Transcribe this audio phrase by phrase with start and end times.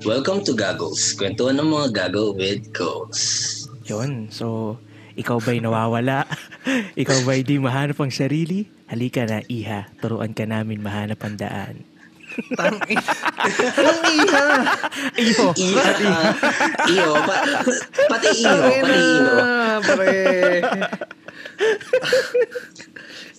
[0.00, 1.12] Welcome to Gaggles.
[1.12, 3.20] Kwentuhan ng mga gago with Goals.
[3.84, 4.32] Yun.
[4.32, 4.76] So,
[5.12, 6.24] ikaw ba'y nawawala?
[7.02, 8.64] ikaw ba'y di mahanap ang sarili?
[8.88, 9.92] Halika na, Iha.
[10.00, 11.84] Turuan ka namin mahanap ang daan.
[13.80, 14.46] Anong iha?
[15.18, 15.50] Iyo.
[15.58, 16.32] Iyo, ah,
[16.86, 17.34] iyo, pa,
[18.06, 19.34] pati Tangin pati iyo.
[19.34, 20.22] na, pre.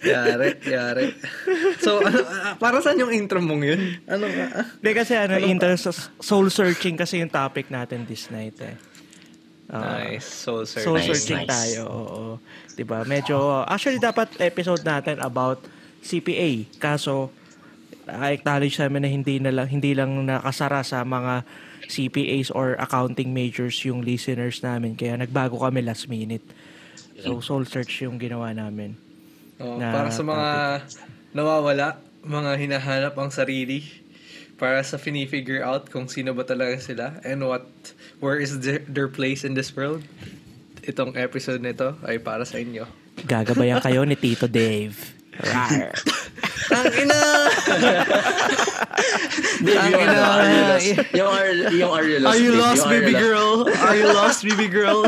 [0.02, 1.05] Yari, yari.
[1.81, 3.81] So, ano, ah, para saan yung intro mong yun?
[4.09, 4.66] Ano ah?
[4.81, 5.77] Hindi kasi ano, inter
[6.20, 8.76] soul searching kasi yung topic natin this night eh.
[9.71, 10.27] Ah, Nice.
[10.27, 10.84] Soul search.
[10.84, 11.52] Soul searching nice.
[11.52, 11.81] tayo.
[11.88, 12.23] Oo.
[12.76, 13.07] 'Di ba?
[13.07, 15.63] Medyo actually dapat episode natin about
[16.04, 16.68] CPA.
[16.76, 17.31] Kaso
[18.04, 21.48] acknowledge namin na hindi na lang hindi lang nakasara sa mga
[21.88, 26.43] CPAs or accounting majors yung listeners namin kaya nagbago kami last minute.
[27.21, 28.99] So soul search yung ginawa namin.
[29.61, 30.49] Oh, na para sa mga
[31.31, 33.85] nawawala, mga hinahanap ang sarili,
[34.62, 37.65] para sa fini-figure out kung sino ba talaga sila and what,
[38.21, 40.05] where is their, their place in this world.
[40.85, 42.85] Itong episode nito ay para sa inyo.
[43.26, 44.98] Gagabayan kayo ni Tito Dave.
[45.41, 45.98] Rar.
[46.71, 47.21] Ang ina!
[49.65, 50.21] Dave, Ang yung, ina.
[50.21, 50.85] are you lost?
[51.09, 52.29] Yung are, you lost?
[52.29, 53.49] Are you lost, baby girl?
[53.65, 54.99] Are you lost, baby girl?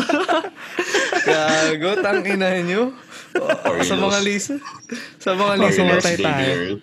[1.29, 2.93] Gago, tang ina nyo.
[3.65, 4.57] Are sa mga listen,
[5.17, 6.53] sa mga Are you listeners, lost, tayo baby tayo.
[6.53, 6.75] girl?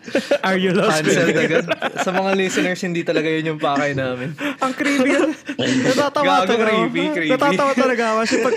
[0.48, 1.04] Are you lost?
[1.04, 1.64] cancelled agad.
[2.00, 4.32] Sa mga listeners, hindi talaga yun yung pakay namin.
[4.64, 5.30] Ang creepy yun.
[5.60, 7.30] Natatawa Gago, talaga creepy, creepy.
[7.30, 8.18] Natatawa talaga ako.
[8.18, 8.54] Kasi pag,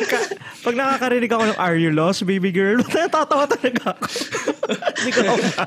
[0.63, 2.79] pag nakakarinig ako ng Are You Lost, Baby Girl?
[2.79, 4.03] Natatawa talaga ako.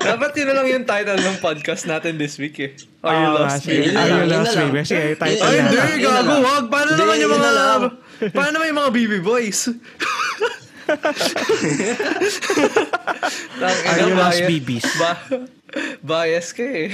[0.00, 2.72] Dapat yun na lang yung title ng podcast natin this week eh.
[3.04, 3.92] Are you Ah, lost, baby?
[3.92, 4.56] Are You Lost.
[4.56, 4.80] Baby?
[4.82, 6.64] Sige, title Ay, hindi, gago, wag.
[6.72, 7.52] Paano naman yung yun mga...
[8.32, 9.68] Paano naman yung mga BB boys?
[13.62, 14.86] Are you lost, babies?
[14.98, 15.48] Ba-
[16.02, 16.90] bias ka eh.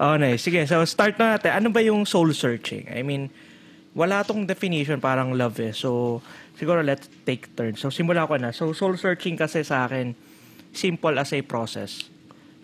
[0.00, 0.44] Oh, nice.
[0.44, 1.52] Sige, so start na natin.
[1.52, 2.88] Ano ba yung soul searching?
[2.88, 3.28] I mean,
[3.96, 5.72] wala tong definition parang love eh.
[5.72, 6.20] So,
[6.56, 7.80] siguro let's take turns.
[7.80, 8.52] So, simula ko na.
[8.52, 10.16] So, soul searching kasi sa akin,
[10.72, 12.08] simple as a process.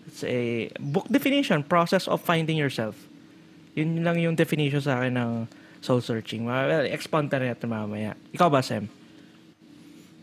[0.05, 2.97] It's a book definition, process of finding yourself.
[3.73, 5.31] Yun lang yung definition sa akin ng
[5.81, 6.45] soul searching.
[6.45, 8.13] Well, expand na rin natin mamaya.
[8.33, 8.89] Ikaw ba, Sam?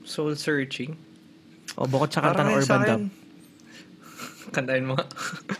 [0.04, 0.96] Soul searching.
[1.78, 3.02] O bukod sa kanta ng Urban Dub.
[4.54, 4.96] Kantahin mo.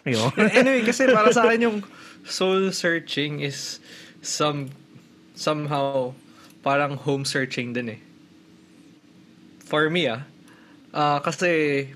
[0.03, 0.33] Ayun.
[0.59, 1.78] anyway, kasi para sa akin yung
[2.27, 3.79] soul searching is
[4.21, 4.75] some
[5.33, 6.12] somehow
[6.61, 8.00] parang home searching din eh.
[9.65, 10.27] For me ah.
[10.91, 11.87] Ah, kasi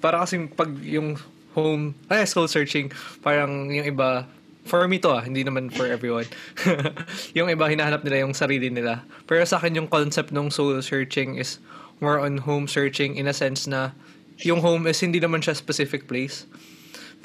[0.00, 1.16] para kasing pag yung
[1.56, 2.92] home ay soul searching
[3.24, 4.28] parang yung iba
[4.70, 6.30] for me to ah, hindi naman for everyone.
[7.36, 9.02] yung iba hinahanap nila yung sarili nila.
[9.26, 11.58] Pero sa akin yung concept ng soul searching is
[11.98, 13.90] more on home searching in a sense na
[14.46, 16.46] yung home is hindi naman siya specific place.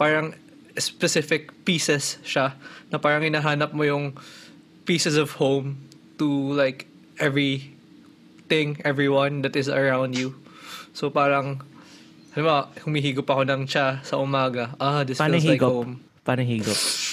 [0.01, 0.33] Parang
[0.75, 2.57] specific pieces siya
[2.89, 4.17] na parang hinahanap mo yung
[4.89, 5.77] pieces of home
[6.17, 6.25] to
[6.57, 6.89] like
[7.21, 7.77] every
[8.49, 10.33] thing, everyone that is around you.
[10.97, 11.61] So parang
[12.33, 14.73] halimbawa, humihigop ako ng tsa sa umaga.
[14.81, 16.01] Ah, this Paano feels like home.
[16.25, 17.04] Paano higop?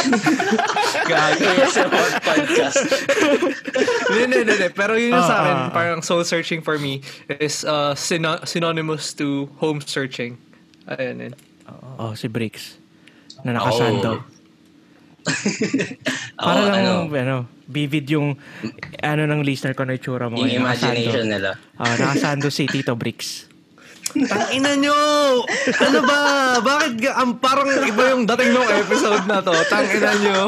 [1.10, 1.48] Gago.
[1.68, 2.76] Sa mga podcast.
[4.10, 4.68] Hindi, hindi, hindi.
[4.74, 5.70] Pero yun yung Ah, sa akin, ah, ah.
[5.70, 6.98] parang soul searching for me
[7.38, 10.34] is uh, syno- synonymous to home searching.
[10.86, 11.34] Ayun, yun.
[11.96, 12.74] Oh, si Bricks.
[13.46, 14.18] Na nakasando.
[14.18, 14.22] Oh.
[16.40, 17.36] Para Oo, lang, ano, ano,
[17.68, 18.34] vivid yung,
[18.98, 20.40] ano ng listener ko na itsura mo.
[20.40, 21.30] yung imagination nakasando.
[21.30, 21.50] nila.
[21.78, 23.46] Ah, nakasando si Tito Bricks.
[24.12, 24.98] Tangina nyo!
[25.78, 26.18] Ano ba?
[26.58, 29.54] Bakit ga- ang parang iba yung dating ng episode na to?
[29.66, 30.38] Tangina nyo.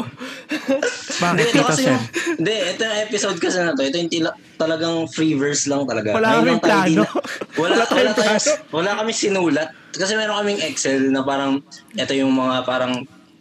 [1.15, 2.03] Bakit, Hindi, ito kasi yung,
[2.35, 3.81] hindi, ito yung episode kasi na to.
[3.81, 6.11] Ito yung tila, talagang free verse lang talaga.
[6.11, 7.03] Wala Ngayon kaming lang tayo plano.
[7.03, 7.11] di-
[7.61, 8.71] wala, Wala wala, tayong tayo, plano.
[8.71, 9.69] wala kami sinulat.
[9.89, 12.93] Kasi meron kaming Excel na parang, ito yung mga parang,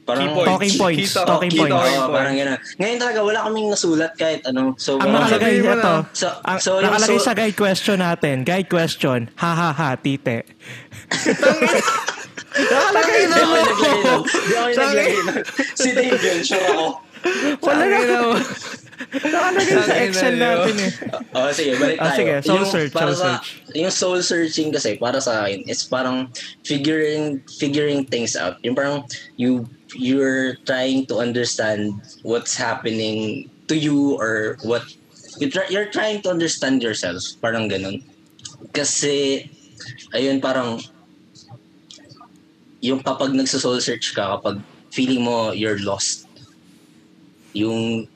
[0.02, 0.48] parang, Key points.
[0.48, 1.00] Talking points.
[1.04, 1.72] Kita ko, talking kita points.
[1.72, 1.78] ko.
[1.78, 2.58] Oo, Talking parang gano'n.
[2.76, 4.62] Ngayon talaga, wala kaming nasulat kahit ano.
[4.76, 6.02] So, Ang nakalagay na.
[6.12, 9.88] So- ang, so yung nakalagay so- sa guide question natin, guide question, ha ha ha,
[9.94, 10.42] tite.
[12.52, 13.54] Nakalagay na ako
[13.96, 14.14] mo!
[14.22, 15.14] Hindi ako yung naglagay.
[15.72, 16.86] Si Dave yun, sure ako.
[17.62, 17.96] Wala na,
[19.12, 20.92] nakalagay sa Excel natin eh.
[21.36, 22.18] Oh, sige, balik Ah, tayo.
[22.18, 23.48] sige, soul Yung search, para soul sa, search.
[23.72, 26.28] Yung soul searching kasi, para sa akin, it's parang
[26.62, 28.60] figuring figuring things out.
[28.60, 29.00] Yung parang
[29.34, 34.82] you you're trying to understand what's happening to you or what
[35.38, 37.22] you try, you're trying to understand yourself.
[37.40, 38.04] Parang ganun.
[38.72, 39.48] Kasi,
[40.12, 40.80] ayun, parang
[42.82, 44.58] yung kapag nagsa-soul search ka, kapag
[44.90, 46.26] feeling mo you're lost,
[47.54, 48.06] yung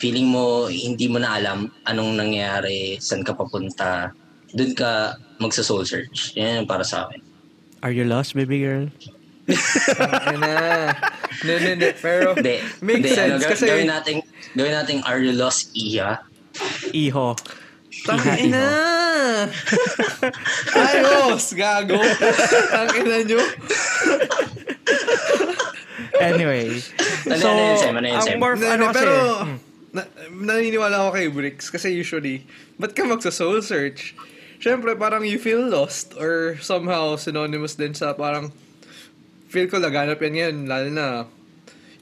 [0.00, 4.12] feeling mo hindi mo na alam anong nangyayari, saan ka papunta,
[4.52, 6.36] dun ka magsa-soul search.
[6.36, 7.20] Yan para sa akin.
[7.80, 8.92] Are you lost, baby girl?
[9.98, 10.54] Ano na.
[11.40, 11.88] Hindi, hindi, hindi.
[11.98, 12.56] Pero, Hindi.
[12.84, 13.32] makes hindi, sense.
[13.40, 14.14] Ano, kasi, gawin natin,
[14.52, 16.20] gawin natin Are You Lost, Iya?
[16.92, 17.38] Iho.
[18.04, 18.64] tangin na.
[20.80, 22.00] Ayos, gago.
[22.74, 23.40] Tangin na nyo.
[26.20, 26.80] Anyway.
[27.28, 27.48] Ano so?
[27.48, 29.58] Ano ang Hindi, ano hindi, kasi, pero, hmm.
[29.92, 30.02] na,
[30.32, 32.44] naniniwala ako kay Bricks kasi usually,
[32.76, 34.16] ba't ka magsa-soul search?
[34.60, 38.52] Siyempre, parang you feel lost or somehow synonymous din sa parang
[39.50, 41.06] feel ko laganap yan ngayon, lalo na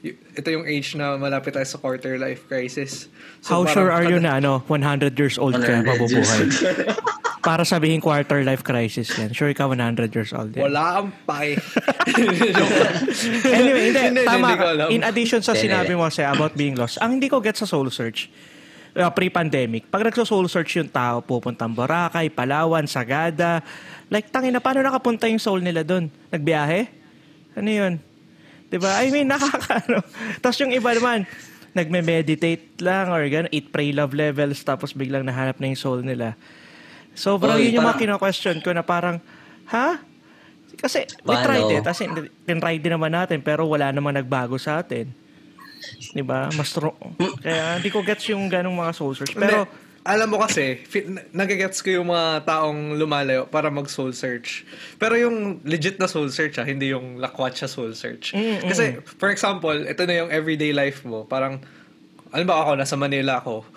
[0.05, 3.11] ito yung age na malapit tayo sa quarter life crisis.
[3.43, 6.41] how parang sure are you na ano, 100 years old ka 100 years mabubuhay?
[7.49, 9.31] Para sabihin quarter life crisis yan.
[9.35, 10.71] Sure ka 100 years old yan.
[10.71, 11.59] Wala kang pake.
[13.49, 14.55] Anyway, hindi, Hindi, tama.
[14.55, 14.95] hindi.
[14.95, 17.87] In addition sa sinabi mo kasi about being lost, ang hindi ko get sa soul
[17.91, 18.31] search,
[18.95, 23.63] uh, pre-pandemic, pag nagso-soul search yung tao, pupuntang Boracay, Palawan, Sagada,
[24.07, 26.07] like, tangin na, paano nakapunta yung soul nila doon?
[26.31, 26.98] Nagbiyahe?
[27.53, 27.93] Ano yun?
[28.67, 29.01] 'Di ba?
[29.01, 30.03] I mean, nakakaano.
[30.41, 31.25] Tapos yung iba naman,
[31.71, 36.33] nagme-meditate lang or gano'n, eat, pray, love levels, tapos biglang nahanap na yung soul nila.
[37.13, 39.21] Sobrang Oy, yun yung mga parang- kino-question ko na parang,
[39.69, 40.01] ha?
[40.73, 41.45] Kasi we Paano?
[41.45, 41.83] tried it.
[41.83, 42.09] Kasi
[42.43, 45.11] tinry din naman natin pero wala namang nagbago sa atin.
[46.09, 46.47] 'Di ba?
[46.55, 46.95] Mas tro-
[47.43, 49.35] kaya hindi ko gets yung ganong mga soul search.
[49.35, 49.67] Pero.
[50.03, 54.63] Alam mo kasi, fi- n- nagagets ko yung mga taong lumalayo para mag-soul search.
[54.95, 58.31] Pero yung legit na soul search, ah, hindi yung lakwatsa soul search.
[58.31, 58.69] Mm, mm.
[58.71, 58.85] Kasi,
[59.19, 61.27] for example, ito na yung everyday life mo.
[61.27, 61.59] Parang,
[62.31, 63.67] ano ba ako, nasa Manila ako.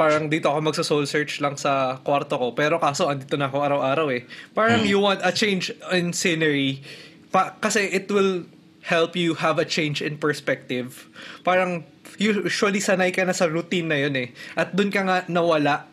[0.00, 2.56] Parang dito ako magsa-soul search lang sa kwarto ko.
[2.56, 4.24] Pero kaso, andito na ako araw-araw eh.
[4.56, 6.80] Parang you want a change in scenery.
[7.28, 8.48] Pa- kasi it will
[8.82, 11.06] help you have a change in perspective.
[11.40, 11.84] Parang
[12.16, 14.28] usually sanay ka na sa routine na yun eh.
[14.54, 15.84] At dun ka nga nawala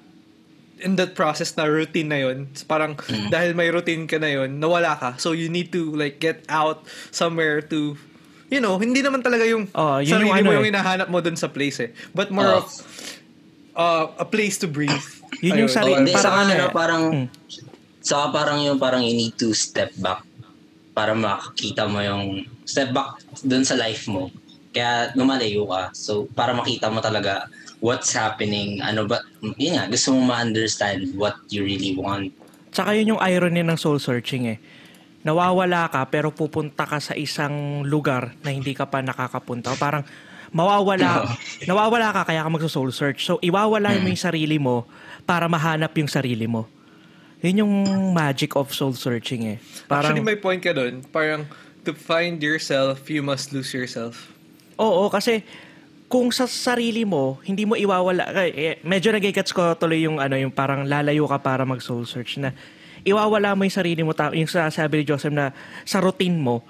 [0.77, 2.47] in that process na routine na yun.
[2.65, 2.95] Parang
[3.27, 5.09] dahil may routine ka na yun, nawala ka.
[5.17, 7.97] So you need to like get out somewhere to
[8.47, 11.19] you know, hindi naman talaga yung Oh, yun sarili yung ano mo yung hinahanap mo
[11.19, 11.91] dun sa place eh.
[12.15, 12.63] But more Oh.
[12.63, 12.65] of
[13.75, 15.03] uh, a place to breathe.
[15.43, 16.71] Yun yung sarili- Oh, hindi, parang ano ano, eh.
[16.71, 17.27] parang, Hmm.
[17.99, 20.23] saka parang yung parang you need to step back
[20.95, 24.27] para makakita mo yung step back dun sa life mo.
[24.75, 25.95] Kaya lumalayo ka.
[25.95, 27.47] So, para makita mo talaga
[27.79, 29.23] what's happening, ano ba,
[29.57, 32.29] yun nga, gusto mo ma-understand what you really want.
[32.75, 34.59] Tsaka yun yung irony ng soul searching eh.
[35.25, 39.73] Nawawala ka pero pupunta ka sa isang lugar na hindi ka pa nakakapunta.
[39.73, 40.05] O Parang
[40.53, 41.25] mawawala,
[41.69, 43.25] nawawala ka kaya ka magso-soul search.
[43.25, 44.85] So iwawala mo yung sarili mo
[45.25, 46.69] para mahanap yung sarili mo.
[47.41, 47.73] Yun yung
[48.17, 49.57] magic of soul searching eh.
[49.85, 51.05] Parang, Actually, may point ka dun.
[51.13, 51.45] Parang,
[51.87, 54.27] to find yourself, you must lose yourself.
[54.75, 55.47] Oo, kasi
[56.11, 58.27] kung sa sarili mo, hindi mo iwawala.
[58.51, 62.39] Eh, medyo nagigets ko tuloy yung ano, yung parang lalayo ka para mag soul search
[62.43, 62.51] na
[63.07, 65.55] iwawala mo yung sarili mo, ta- yung sa sabi ni Joseph na
[65.87, 66.63] sa routine mo,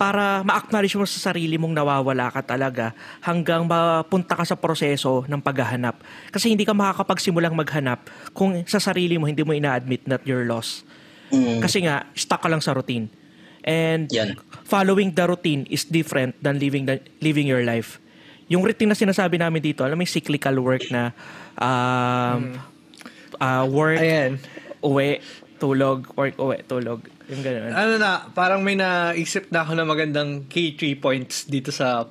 [0.00, 5.44] para ma-acknowledge mo sa sarili mong nawawala ka talaga hanggang mapunta ka sa proseso ng
[5.44, 6.00] paghahanap.
[6.32, 10.88] Kasi hindi ka makakapagsimulang maghanap kung sa sarili mo hindi mo ina-admit that you're lost.
[11.28, 11.60] Mm.
[11.60, 13.12] Kasi nga, stuck ka lang sa routine.
[13.64, 14.40] And Yan.
[14.64, 18.00] following the routine is different than living the, living your life.
[18.50, 21.14] Yung routine na sinasabi namin dito, alam mo yung cyclical work na
[21.60, 22.58] um,
[23.38, 24.42] ah, work, Ayan.
[24.82, 25.22] uwi,
[25.62, 27.06] tulog, work, uwi, tulog.
[27.30, 27.70] Yung gano'n.
[27.70, 32.10] Ano na, parang may naisip na ako na magandang key three points dito sa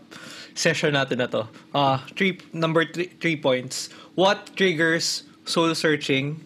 [0.55, 1.43] session natin na to.
[1.75, 3.91] Ah, three, number three, three points.
[4.15, 6.39] What triggers soul searching?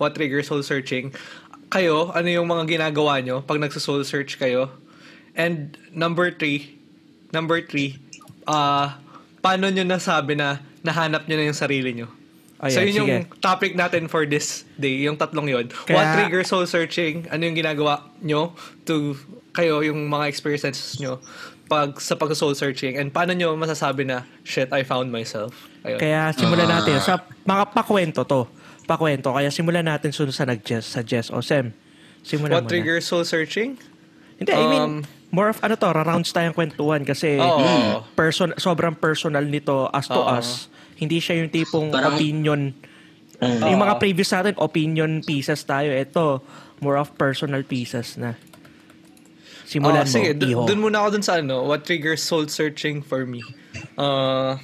[0.00, 1.12] What triggers soul searching?
[1.66, 4.70] Kayo, ano yung mga ginagawa nyo pag nagsa-soul search kayo?
[5.36, 6.78] And number three,
[7.34, 7.98] number three,
[8.48, 8.96] ah,
[9.44, 12.08] paano nyo nasabi na nahanap nyo na yung sarili nyo?
[12.56, 13.44] Ayan, so yun yung sige.
[13.44, 15.66] topic natin for this day, yung tatlong yon.
[15.84, 17.28] Kaya- What triggers soul searching?
[17.28, 18.56] Ano yung ginagawa nyo
[18.88, 19.12] to
[19.52, 21.20] kayo, yung mga experiences nyo
[21.66, 25.98] pag sa pag soul searching and paano nyo masasabi na shit I found myself ayun
[25.98, 27.02] Kaya simulan natin.
[27.02, 28.46] Sa mga pakwento to.
[28.86, 29.34] Pakwento.
[29.34, 30.46] Kaya simulan natin sunod sa.
[30.80, 31.28] Sa Jess.
[31.28, 31.74] O Sem,
[32.22, 32.72] simulan what mo na.
[32.72, 33.74] triggers soul searching
[34.36, 34.94] Hindi, I mean, Um,
[35.30, 38.04] more of ano to, rounds tayong kwentuhan kasi Oo.
[38.12, 40.28] person, sobrang personal nito as to Oo.
[40.30, 40.68] us.
[40.94, 42.60] Hindi siya yung tipong Parang- opinion.
[43.36, 43.64] Mm.
[43.64, 45.88] Yung mga previous natin, opinion pieces tayo.
[45.88, 46.44] Ito,
[46.78, 48.36] more of personal pieces na.
[49.64, 50.62] Simulan Ah, mo, sige iho.
[50.62, 53.42] dun muna ako dun sa ano what triggers soul searching for me
[53.98, 54.54] uh,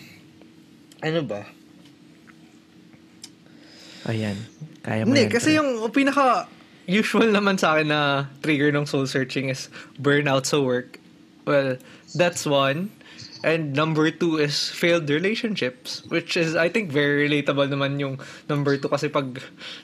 [1.03, 1.43] ano ba
[4.07, 4.37] Ayan.
[4.83, 5.59] Kaya mo Hindi, yan, kasi pre.
[5.63, 6.51] yung pinaka
[6.91, 8.01] usual naman sa akin na
[8.43, 10.99] trigger ng soul searching is burnout sa work.
[11.47, 11.79] Well,
[12.15, 12.91] that's one.
[13.43, 18.79] And number two is failed relationships, which is, I think, very relatable naman yung number
[18.79, 19.35] two kasi pag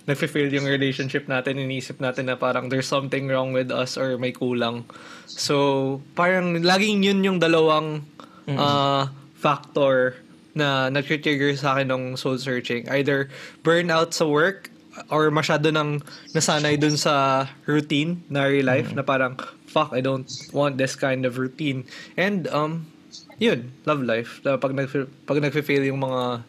[0.07, 4.31] nag-fail yung relationship natin, iniisip natin na parang there's something wrong with us or may
[4.31, 4.87] kulang.
[5.27, 8.07] So, parang laging yun yung dalawang
[8.47, 10.15] uh, factor
[10.59, 12.85] na nag-trigger sa akin ng soul searching.
[12.91, 13.31] Either
[13.63, 14.75] burnout sa work
[15.15, 16.03] or masyado nang
[16.35, 19.39] nasanay dun sa routine na real life na parang
[19.71, 21.87] fuck I don't want this kind of routine.
[22.19, 22.91] And um
[23.39, 24.43] yun love life.
[24.43, 24.91] Pag nag
[25.25, 26.43] pag nagfe-fail yung mga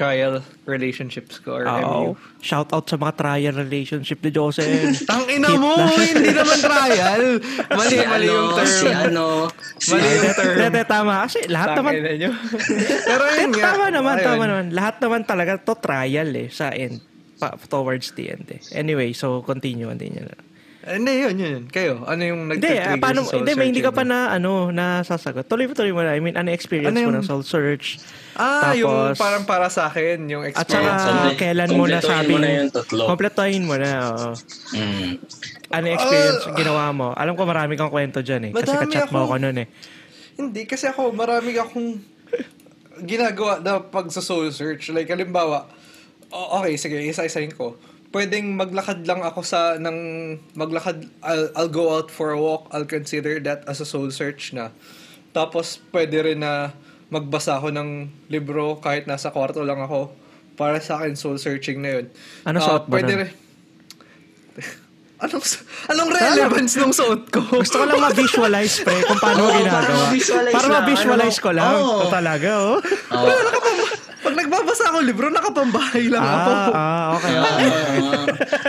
[0.00, 4.96] trial relationships ko or MU shout out sa mga trial relationship ni Joseph.
[5.10, 7.22] Tang ina mo, hindi naman trial.
[7.68, 8.72] Mali, Si mali yung ano, term.
[8.72, 9.24] si ano,
[9.76, 10.56] si Mali yung term.
[10.56, 11.12] Tete, tama.
[11.28, 12.32] Kasi lahat naman, nyo.
[13.12, 13.64] Pero yun nga.
[13.76, 14.26] tama naman, ayun.
[14.26, 14.66] tama naman.
[14.72, 17.04] Lahat naman talaga to trial eh, sa end.
[17.36, 18.60] Pa, towards the end eh.
[18.72, 20.36] Anyway, so continue, continue na.
[20.80, 21.64] Hindi, yun, yun, yun.
[21.68, 24.04] Kayo, ano yung Hindi, nag-trigger ah, paano, sa soul hindi, may hindi ka searching pa
[24.08, 24.12] mo?
[24.16, 25.44] na, ano, nasasagot.
[25.44, 26.16] Tuloy mo, tuloy mo na.
[26.16, 28.00] I mean, ano experience Ano mo yung- ng soul search?
[28.32, 30.88] Ah, yung Tapos- parang para sa akin, yung At experience.
[31.04, 33.02] saka, Komple- kailan mo na kompletuhin sabi, mo na yung tatlo.
[33.04, 34.30] Kompletohin mo na, oo.
[34.72, 35.12] Mm.
[35.68, 37.08] Ano yung experience ginawa mo?
[37.12, 38.52] Alam ko marami kang kwento dyan eh.
[38.56, 39.36] Kasi kachat mo ako.
[39.36, 39.68] ako nun eh.
[40.40, 42.00] Hindi, kasi ako, marami akong
[43.04, 44.88] ginagawa na pag sa soul search.
[44.88, 45.68] Like, halimbawa,
[46.32, 47.76] okay, sige, isa-isahin ko.
[48.10, 49.98] Pwedeng maglakad lang ako sa, ng,
[50.52, 54.50] maglakad, I'll, I'll go out for a walk, I'll consider that as a soul search
[54.50, 54.74] na.
[55.30, 56.74] Tapos, pwede rin na
[57.06, 57.88] magbasa ako ng
[58.26, 60.10] libro kahit nasa kwarto lang ako.
[60.54, 62.06] Para sa akin, soul searching na yun.
[62.42, 63.34] Ano Ah, suot mo pwede rin-
[65.20, 65.44] Anong,
[65.86, 67.44] anong relevance ng suot ko?
[67.52, 69.76] Gusto ko lang ma-visualize, pre, kung paano Oo, ginagawa.
[69.76, 71.74] para ma-visualize Para ma-visualize Ano, ko lang.
[71.76, 72.08] Oh.
[72.08, 72.76] talaga, oh.
[73.12, 73.28] Oo.
[74.30, 76.50] Pag nagbabasa ako libro, nakapambahay lang ako.
[76.54, 77.34] Ah, ah, okay.
[77.34, 78.24] Ah, ah, ah.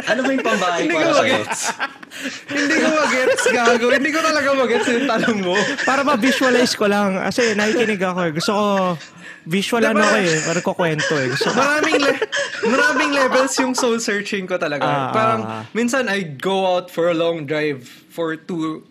[0.10, 1.60] ano ba yung pambahay Hindi para ko magets.
[2.50, 3.86] Hindi ko magets, gago.
[3.94, 5.54] Hindi ko talaga magets yung tanong mo.
[5.86, 7.22] Para ma-visualize ko lang.
[7.22, 8.32] Kasi nakikinig ako eh.
[8.34, 8.66] Gusto ko,
[9.46, 10.10] visual ano Diba?
[10.10, 10.34] ko eh.
[10.42, 11.28] Para ko kwento eh.
[11.30, 12.22] Gusto Maraming, le-
[12.66, 14.82] maraming levels yung soul searching ko talaga.
[14.82, 15.64] Ah, Parang, ah.
[15.78, 18.82] minsan I go out for a long drive for two,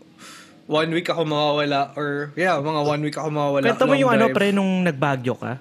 [0.70, 3.74] one week ako mawawala or yeah, mga one week ako mawawala.
[3.74, 4.36] kwento mo yung ano, drive.
[4.38, 5.58] pre, nung nagbagyo ka.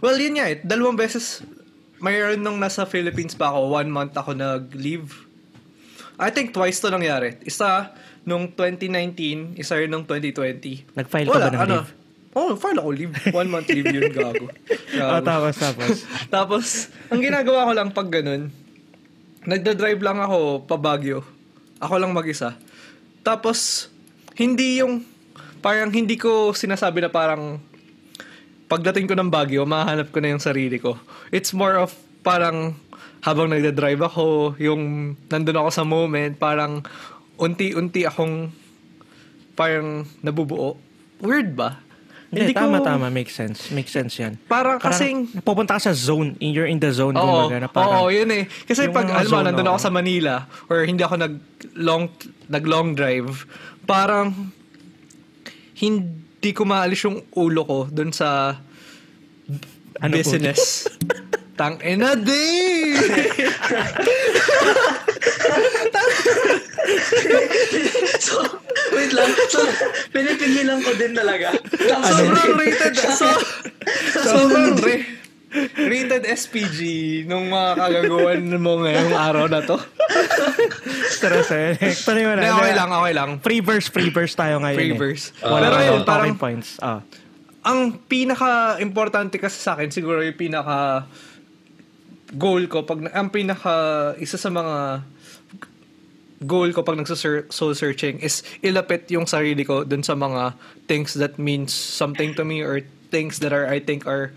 [0.00, 0.60] Well, yun nga eh.
[0.60, 1.40] Dalawang beses,
[2.00, 5.12] mayroon nung nasa Philippines pa ako, one month ako nag-leave.
[6.16, 7.36] I think twice to nangyari.
[7.44, 7.92] Isa
[8.24, 10.96] nung 2019, isa rin nung 2020.
[10.96, 11.76] Nag-file ka ba ng ano.
[11.80, 11.90] leave?
[12.36, 13.14] Oh, file ako leave.
[13.32, 14.48] One month leave yun, gago.
[14.48, 14.52] Oh,
[14.98, 15.24] Gago.
[15.24, 15.96] tapos, tapos.
[16.36, 16.66] Tapos,
[17.08, 18.52] ang ginagawa ko lang pag ganun,
[19.46, 21.24] nagda-drive lang ako pa Baguio.
[21.80, 22.58] Ako lang mag-isa.
[23.24, 23.88] Tapos,
[24.36, 25.00] hindi yung,
[25.64, 27.56] parang hindi ko sinasabi na parang,
[28.66, 30.98] pagdating ko ng Baguio, mahanap ko na yung sarili ko.
[31.30, 31.94] It's more of,
[32.26, 32.74] parang,
[33.22, 36.82] habang nagda-drive ako, yung nandun ako sa moment, parang,
[37.38, 38.50] unti-unti akong,
[39.54, 40.78] parang, nabubuo.
[41.22, 41.80] Weird ba?
[42.26, 43.06] Hindi, ko- tama, tama.
[43.06, 43.58] Makes sense.
[43.70, 44.34] Makes sense yan.
[44.50, 46.34] Parang Parang, kasing, pupunta ka sa zone.
[46.42, 47.14] In, you're in the zone.
[47.14, 48.50] Oo, na parang, oo, yun eh.
[48.66, 51.34] Kasi Yung pag, alam mo, nandun ako sa Manila or hindi ako nag
[51.78, 52.10] long,
[52.50, 53.46] nag long drive,
[53.86, 54.50] parang
[55.78, 58.58] hindi ko maalis yung ulo ko dun sa
[59.96, 60.84] Ano business.
[61.58, 63.00] Tang ina din!
[68.20, 68.36] So,
[68.92, 69.30] wait lang.
[69.48, 69.60] So,
[70.12, 71.56] pinipigilan ko din talaga.
[71.76, 72.94] Sobrang rated.
[73.14, 73.26] So,
[74.20, 75.06] sobrang ra-
[75.76, 76.80] rated SPG
[77.24, 79.78] nung mga kagagawan mo ngayong araw na to.
[81.08, 81.78] Stress eh.
[81.78, 82.34] Na.
[82.34, 83.30] Hindi, okay lang, okay lang.
[83.40, 84.98] Free verse, free verse tayo ngayon Free eh.
[84.98, 85.24] verse.
[85.40, 86.76] Wala Pero yun, talking parang- points.
[86.82, 87.00] Ah.
[87.66, 91.02] ang pinaka-importante kasi sa akin, siguro yung pinaka
[92.30, 95.02] goal ko, pag ang pinaka, isa sa mga
[96.46, 100.52] goal ko pag nagsa-soul searching is ilapit yung sarili ko dun sa mga
[100.84, 104.30] things that means something to me or things that are, I think are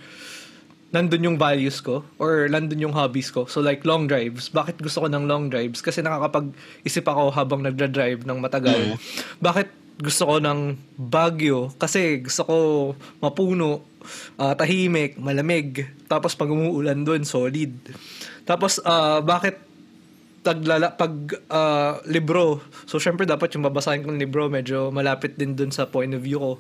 [0.90, 3.46] nandun yung values ko or nandun yung hobbies ko.
[3.46, 4.50] So like long drives.
[4.50, 5.86] Bakit gusto ko ng long drives?
[5.86, 8.98] Kasi nakakapag-isip ako habang nagdra-drive ng matagal.
[9.38, 9.70] Bakit
[10.02, 10.60] gusto ko ng
[10.98, 11.70] Baguio?
[11.78, 12.56] Kasi gusto ko
[13.22, 13.86] mapuno,
[14.42, 15.86] ah, tahimik, malamig.
[16.10, 17.78] Tapos pag umuulan doon, solid.
[18.50, 19.62] Tapos ah, bakit
[20.42, 21.14] taglala pag
[21.54, 22.66] ah, libro.
[22.90, 26.42] So syempre dapat yung babasahin kong libro medyo malapit din dun sa point of view
[26.42, 26.52] ko.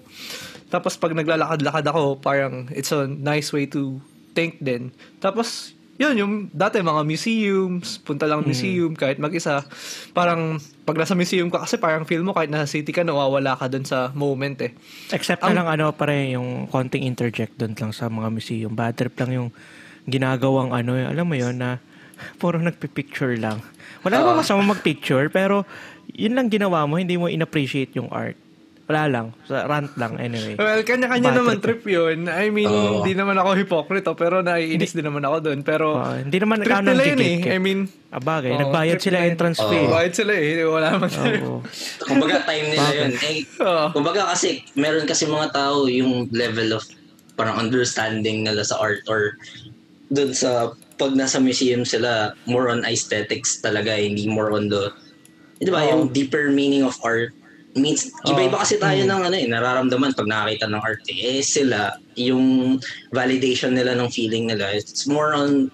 [0.69, 3.98] Tapos pag naglalakad-lakad ako, parang it's a nice way to
[4.33, 4.93] think din.
[5.17, 9.67] Tapos yun, yung dati mga museums, punta lang museum kahit mag-isa.
[10.15, 10.55] Parang
[10.88, 13.83] pag nasa museum ka kasi parang feel mo kahit nasa city ka, nawawala ka dun
[13.83, 14.71] sa moment eh.
[15.12, 18.71] Except Ang- na lang ano pare yung konting interject doon lang sa mga museum.
[18.71, 19.50] Bad trip lang yung
[20.07, 21.83] ginagawang ano, eh, alam mo yon na
[22.39, 23.59] puro nagpipicture lang.
[24.07, 25.67] Wala namang masama mag-picture pero
[26.15, 28.39] yun lang ginawa mo, hindi mo in-appreciate yung art.
[28.89, 29.27] Wala lang.
[29.46, 30.58] Sa rant lang, anyway.
[30.58, 31.86] Well, kanya-kanya Bad naman trip.
[31.86, 32.25] trip yun.
[32.25, 35.60] I mean, hindi naman ako hypocrite, oh, pero naiinis din naman ako doon.
[35.62, 37.38] Pero, Oo, hindi naman trip nila yun eh.
[37.48, 38.50] I mean, Ah, bagay.
[38.50, 39.29] Oo, nagbayad sila yun.
[39.29, 39.69] entrance Oo.
[39.69, 39.86] fee.
[39.86, 40.65] bayad sila eh.
[40.65, 41.27] Wala naman sila.
[41.39, 41.62] Oo.
[42.10, 43.12] Kumbaga time nila yun.
[43.22, 43.86] Eh, Oo.
[43.93, 46.81] kumbaga kasi meron kasi mga tao yung level of
[47.38, 49.38] parang understanding nila sa art or
[50.10, 54.89] dun sa pag nasa museum sila more on aesthetics talaga hindi more on the
[55.55, 55.88] di ba Oo.
[55.88, 57.29] yung deeper meaning of art
[57.79, 58.62] means iba-iba Oo.
[58.62, 61.39] kasi tayo ng ano eh nararamdaman pag nakakita ng art eh.
[61.39, 62.77] eh sila yung
[63.09, 65.71] validation nila ng feeling nila it's more on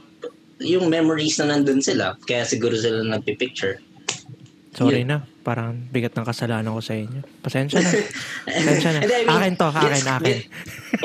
[0.64, 3.82] yung memories na nandun sila kaya siguro sila nagpipicture
[4.76, 5.24] Sorry na.
[5.40, 7.24] Parang bigat ng kasalanan ko sa inyo.
[7.40, 7.92] Pasensya na.
[8.60, 9.00] Pasensya na.
[9.00, 10.26] I mean, akin to, akin, gets- akin.
[10.28, 10.48] get-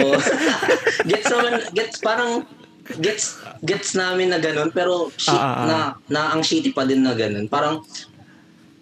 [0.02, 0.18] oh,
[1.14, 2.32] gets naman, gets parang,
[2.98, 5.66] gets, gets namin na ganun, pero shit, Ah, ah, ah.
[5.70, 5.78] na,
[6.10, 7.46] na ang shitty pa din na ganun.
[7.46, 7.86] Parang,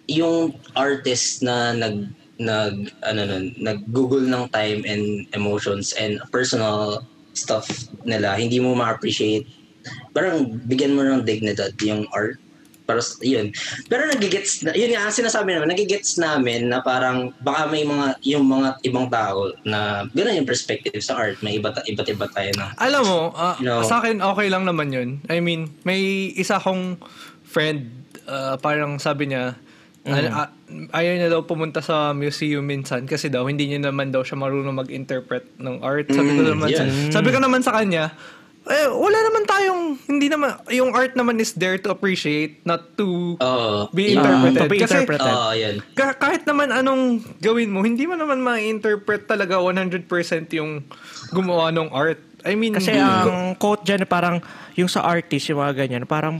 [0.09, 0.37] yung
[0.73, 7.69] artist na nag, nag, ano nun, nag-google ng time and emotions and personal stuff
[8.03, 9.45] nila, hindi mo ma-appreciate.
[10.11, 12.41] Parang, bigyan mo ng dignidad yung art.
[12.83, 13.53] Para, s- yun.
[13.85, 18.49] Pero nagigets, na- yun nga, sinasabi naman, nagigets namin na parang, baka may mga, yung
[18.49, 21.37] mga ibang tao na, gano'n yung perspective sa art.
[21.39, 22.73] May iba, iba't iba tayo na.
[22.81, 23.85] Alam mo, ah, No.
[23.85, 25.21] sa akin okay lang naman yun.
[25.29, 26.01] I mean, may
[26.33, 26.97] isa akong
[27.45, 27.93] friend,
[28.25, 29.53] ah, parang sabi niya,
[30.01, 30.31] Mm.
[30.31, 30.47] ah,
[30.93, 34.71] ayaw niya daw pumunta sa museum minsan kasi daw hindi niya naman daw siya marunong
[34.73, 36.07] mag-interpret ng art.
[36.07, 37.11] Sabi ko Mm, naman, sa, yeah.
[37.11, 38.15] sabi ko naman sa kanya,
[38.61, 43.35] eh, wala naman tayong, hindi naman, yung art naman is there to appreciate, not to
[43.35, 43.89] Oo.
[43.91, 44.55] be Yung- interpreted.
[44.55, 45.35] to be Kasi, interpreted.
[45.57, 45.75] Yun.
[45.91, 47.03] ka- kahit naman anong
[47.37, 50.05] gawin mo, hindi mo naman ma-interpret talaga 100%
[50.53, 50.85] yung
[51.29, 52.21] gumawa ng art.
[52.41, 54.39] I mean, Kasi ang quote dyan parang
[54.73, 56.39] yung sa artist, yung mga ganyan, parang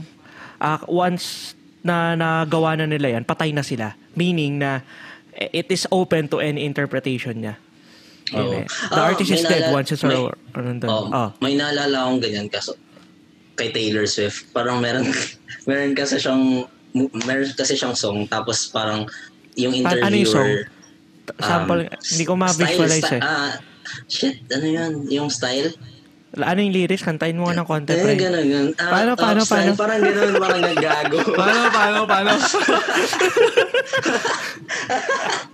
[0.56, 3.96] ah, once na nagawa na nila yan, patay na sila.
[4.12, 4.84] Meaning na
[5.32, 7.54] eh, it is open to any interpretation niya.
[8.30, 8.52] Oo.
[8.54, 8.64] eh.
[8.66, 10.86] The Ah, artist is may dead once it's nandun.
[10.86, 11.28] Oh, Oh.
[11.40, 12.76] May naalala akong ganyan kaso
[13.54, 14.52] kay Taylor Swift.
[14.52, 15.08] Parang meron
[15.68, 16.66] meron kasi siyang
[17.24, 19.06] meron kasi siyang song tapos parang
[19.54, 20.50] yung interviewer ano yung song?
[21.38, 23.22] Sample, um, hindi ko ma-visualize style, eh.
[23.22, 23.54] Ah,
[24.06, 24.92] shit, ano yun?
[25.08, 25.70] Yung style?
[26.30, 27.02] Ano yung lyrics?
[27.02, 28.14] Kantahin mo ng konti, Eh, pre.
[28.14, 28.70] ganun, ganun.
[28.78, 29.70] Ah, Paano, paano, paano?
[29.74, 31.18] Parang ganun, parang naggago.
[31.34, 32.30] paano, paano, paano?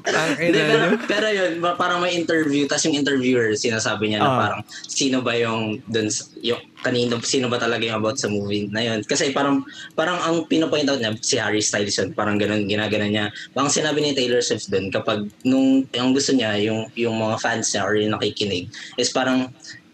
[0.06, 4.28] Ang Hindi, pero, pero yun, pa- parang may interview, tapos yung interviewer, sinasabi niya na
[4.28, 4.38] Ah.
[4.38, 8.84] parang sino ba yung dun, yung kanino, sino ba talaga yung about sa movie na
[8.84, 9.00] yun.
[9.00, 13.24] Kasi parang, parang ang pinopoint out niya, si Harry Styles yun, parang ganun, ginagana niya.
[13.50, 17.66] Parang sinabi ni Taylor Swift dun, kapag nung, yung gusto niya, yung, yung mga fans
[17.66, 19.48] niya or yung nakikinig, is parang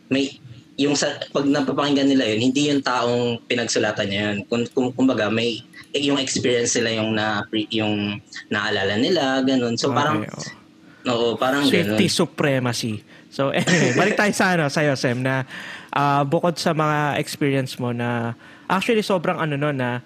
[0.08, 0.41] may,
[0.80, 4.36] yung sa, pag napapakinggan nila yun, hindi yung taong pinagsulatan niya yun.
[4.48, 5.60] Kung, kung, kumbaga, may,
[5.92, 8.16] eh, yung experience nila yung na yung
[8.48, 10.60] naalala nila ganun so parang Okay, oh.
[11.02, 11.98] Oo, parang ganun.
[11.98, 12.94] Swifty supremacy.
[13.32, 15.44] So anyway, balik tayo sa ano, sa'yo, Sem, na
[15.92, 18.38] ah, bukod sa mga experience mo na
[18.70, 20.00] actually sobrang ano no na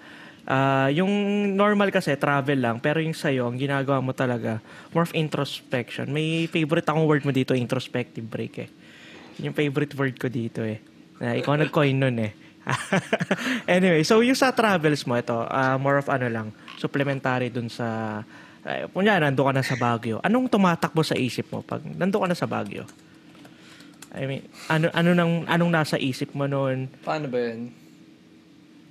[0.49, 1.11] ah, yung
[1.53, 4.59] normal kasi travel lang pero yung sa'yo, ang ginagawa mo talaga
[4.91, 6.09] more of introspection.
[6.09, 8.69] May favorite akong word mo dito, introspective break eh.
[9.39, 10.81] Yung favorite word ko dito eh.
[11.17, 12.31] Na ikaw nag-coin nun eh.
[13.69, 18.19] anyway, so yung sa travels mo, ito, ah, more of ano lang, supplementary dun sa,
[18.65, 20.19] uh, kunya, nando ka na sa Baguio.
[20.19, 22.83] Anong tumatakbo sa isip mo pag nando ka na sa Baguio?
[24.11, 26.89] I mean, ano ano nang anong nasa isip mo noon?
[27.03, 27.71] Paano ba yun?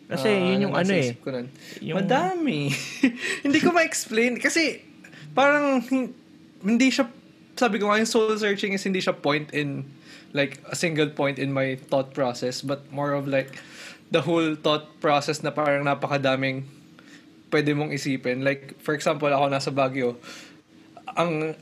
[0.06, 1.10] Kasi Ah, yun yung nasa ano eh.
[1.18, 1.46] ko nun?
[1.82, 2.70] Yung- Madami.
[3.44, 4.38] hindi ko ma-explain.
[4.38, 4.78] Kasi,
[5.34, 6.14] parang, hin-
[6.62, 7.10] hindi siya,
[7.58, 9.82] sabi ko nga, yung soul searching is hindi siya point in,
[10.36, 13.56] like, a single point in my thought process, but more of like,
[14.12, 16.68] the whole thought process na parang napakadaming
[17.50, 18.44] pwede mong isipin.
[18.44, 20.20] Like, for example, ako nasa Baguio,
[21.16, 21.56] ang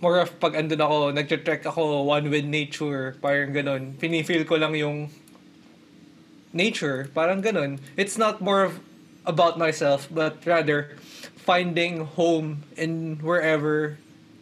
[0.00, 3.98] more of pag andun ako, nagtre-trek ako one with nature, parang ganun.
[3.98, 5.10] Pinifeel ko lang yung
[6.54, 7.82] nature, parang ganun.
[7.98, 8.80] It's not more of
[9.26, 10.96] about myself, but rather
[11.36, 13.98] finding home in wherever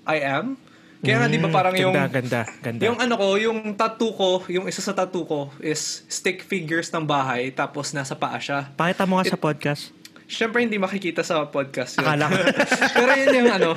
[0.06, 0.60] I am.
[1.06, 1.94] Kaya nga, di ba parang yung...
[1.94, 2.82] Mm, ganda, ganda, ganda.
[2.82, 7.06] Yung ano ko, yung tattoo ko, yung isa sa tattoo ko is stick figures ng
[7.06, 8.74] bahay, tapos nasa paa siya.
[8.74, 9.94] Pakita mo nga sa podcast.
[10.26, 12.02] Siyempre, hindi makikita sa podcast yun.
[12.02, 12.34] Akala ko.
[12.98, 13.70] Pero yun yung ano,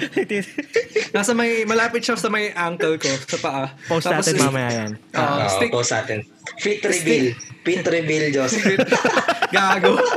[1.11, 3.63] nasa may, malapit siya sa may ankle ko, sa paa.
[3.85, 4.91] Post Tapos natin is- mamaya yan.
[5.13, 6.25] Ah, Oo, stick, post natin.
[6.57, 7.37] Fit reveal.
[7.61, 8.65] Fit reveal, Joseph.
[9.55, 10.01] Gago.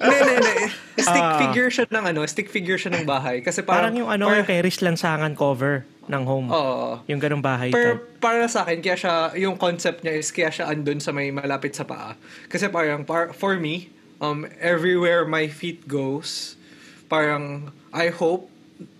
[0.00, 0.56] Hindi, hindi, hindi.
[0.96, 1.36] Stick Ah.
[1.36, 3.44] figure siya ng ano, stick figure siya ng bahay.
[3.44, 6.48] Kasi parang, Parang yung ano, yung kay Riz Lansangan cover ng home.
[6.50, 7.00] Oo.
[7.06, 8.02] Yung ganung bahay Per, type.
[8.18, 11.72] para sa akin, kaya siya, yung concept niya is kaya siya andun sa may malapit
[11.78, 12.18] sa paa.
[12.50, 16.58] Kasi parang, par, for me, um, everywhere my feet goes,
[17.06, 18.50] parang, I hope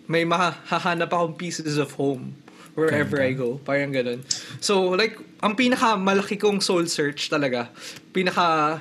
[0.07, 2.35] may mahahanap akong pieces of home
[2.75, 3.59] wherever I go.
[3.62, 4.23] Parang ganun.
[4.59, 7.70] So, like, ang pinaka malaki kong soul search talaga,
[8.14, 8.81] pinaka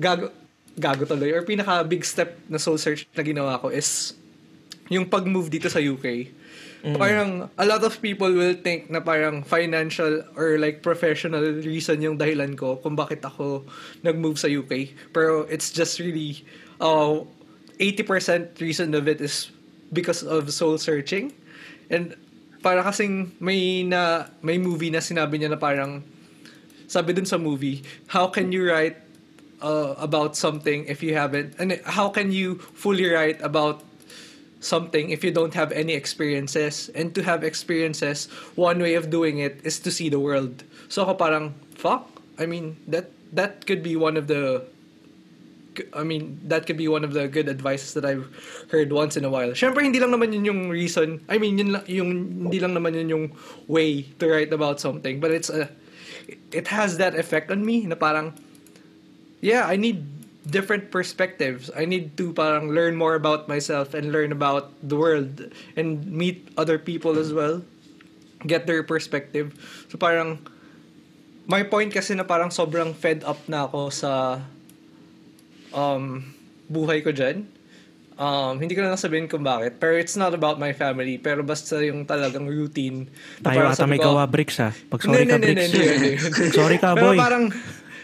[0.00, 0.32] gago,
[0.76, 4.16] gago tuloy, or pinaka big step na soul search na ginawa ko is
[4.90, 6.39] yung pag-move dito sa UK.
[6.80, 12.16] Parang a lot of people will think na parang financial or like professional reason yung
[12.16, 13.68] dahilan ko kung bakit ako
[14.00, 14.96] nag-move sa UK.
[15.12, 16.40] Pero it's just really
[16.80, 17.20] uh,
[17.76, 19.52] 80% reason of it is
[19.92, 21.36] because of soul searching.
[21.92, 22.16] And
[22.64, 26.04] para kasing may na may movie na sinabi niya na parang
[26.88, 28.96] sabi dun sa movie, how can you write
[29.60, 33.84] uh, about something if you haven't and how can you fully write about
[34.60, 39.40] something if you don't have any experiences and to have experiences one way of doing
[39.40, 42.06] it is to see the world so ako parang fuck
[42.38, 44.64] I mean that that could be one of the
[45.94, 48.26] I mean, that could be one of the good advices that I've
[48.70, 49.50] heard once in a while.
[49.50, 51.24] Siyempre, hindi lang naman yun yung reason.
[51.28, 52.10] I mean, yun yung,
[52.50, 53.26] hindi lang naman yun yung
[53.68, 55.20] way to write about something.
[55.20, 55.70] But it's a,
[56.52, 58.34] it has that effect on me na parang,
[59.40, 60.04] yeah, I need
[60.48, 61.70] different perspectives.
[61.76, 66.48] I need to parang learn more about myself and learn about the world and meet
[66.56, 67.60] other people as well.
[68.46, 69.52] Get their perspective.
[69.92, 70.40] So parang,
[71.44, 74.40] my point kasi na parang sobrang fed up na ako sa
[75.76, 76.24] um,
[76.72, 77.44] buhay ko dyan.
[78.20, 79.80] Um, hindi ko na lang sabihin kung bakit.
[79.80, 81.16] Pero it's not about my family.
[81.16, 83.08] Pero basta yung talagang routine.
[83.40, 84.72] Tayo ata may ko, gawa bricks ha.
[84.72, 86.52] Pag sorry ka bricks.
[86.52, 87.16] sorry ka Pero boy.
[87.16, 87.44] parang,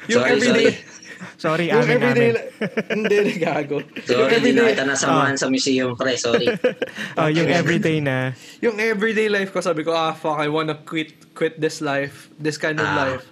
[0.06, 0.95] yung Sorry, everyday, Sorry,
[1.40, 2.44] yung amin, everyday, amin.
[2.92, 3.78] hindi, gago.
[3.80, 6.16] yung Sorry, everyday, kita nasamahan sa museum, pre.
[6.16, 6.46] Sorry.
[7.18, 8.36] Oh, yung everyday na.
[8.60, 12.56] yung everyday life ko, sabi ko, ah, fuck, I wanna quit, quit this life, this
[12.56, 12.96] kind of Ah.
[12.96, 13.24] life.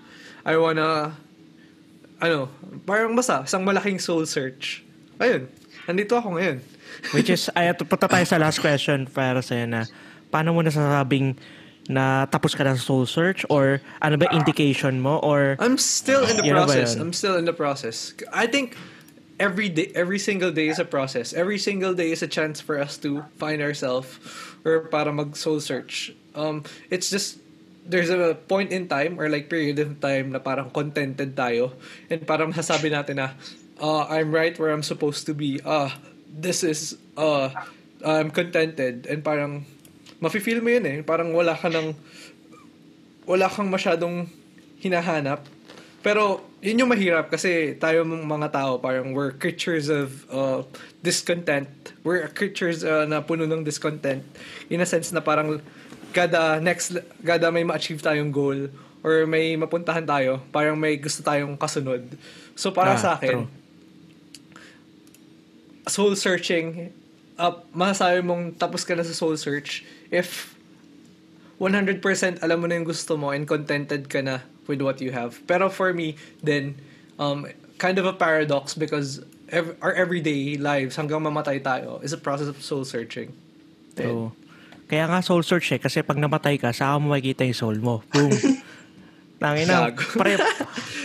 [0.44, 1.16] I wanna,
[2.18, 2.48] ano,
[2.84, 4.80] parang basta, isang malaking soul search.
[5.16, 5.48] Ayun,
[5.84, 6.60] nandito ako ngayon.
[7.12, 9.84] Which is, ay, punta tayo sa last question para sa'yo na,
[10.28, 11.36] paano mo nasasabing
[11.88, 16.24] na tapos ka na sa soul search or ano ba indication mo or I'm still
[16.24, 16.96] in the process.
[16.96, 18.14] I'm still in the process.
[18.32, 18.76] I think
[19.38, 21.32] every day, every single day is a process.
[21.32, 24.18] Every single day is a chance for us to find ourselves
[24.64, 26.14] or para mag soul search.
[26.34, 27.38] Um, it's just
[27.84, 31.76] there's a point in time or like period of time na parang contented tayo
[32.08, 33.36] and parang masasabi natin na
[33.76, 35.60] uh, I'm right where I'm supposed to be.
[35.64, 35.92] Ah,
[36.32, 37.52] this is uh,
[38.00, 39.68] I'm contented and parang
[40.20, 40.96] mafe-feel mo yun eh.
[41.02, 41.94] Parang wala ka ng
[43.24, 44.28] wala kang masyadong
[44.82, 45.42] hinahanap.
[46.04, 50.60] Pero yun yung mahirap kasi tayo mga tao parang we're creatures of uh,
[51.00, 51.68] discontent.
[52.04, 54.20] We're creatures uh, na puno ng discontent
[54.68, 55.64] in a sense na parang
[56.12, 58.68] kada next kada may ma-achieve tayong goal
[59.04, 62.04] or may mapuntahan tayo, parang may gusto tayong kasunod.
[62.56, 63.48] So para Ah, sa akin, true.
[65.84, 66.88] soul searching,
[67.36, 70.54] uh, masasabi mong tapos ka na sa soul search if
[71.58, 71.98] 100%
[72.38, 75.38] alam mo na yung gusto mo and contented ka na with what you have.
[75.46, 76.74] Pero for me, then,
[77.18, 77.46] um,
[77.78, 82.46] kind of a paradox because ev- our everyday lives hanggang mamatay tayo is a process
[82.46, 83.30] of soul searching.
[83.94, 84.34] So,
[84.90, 85.78] kaya nga soul search eh.
[85.78, 88.02] Kasi pag namatay ka, saka mo makikita yung soul mo.
[88.10, 88.34] Boom.
[89.38, 89.94] Tangin na.
[89.94, 90.34] Pare,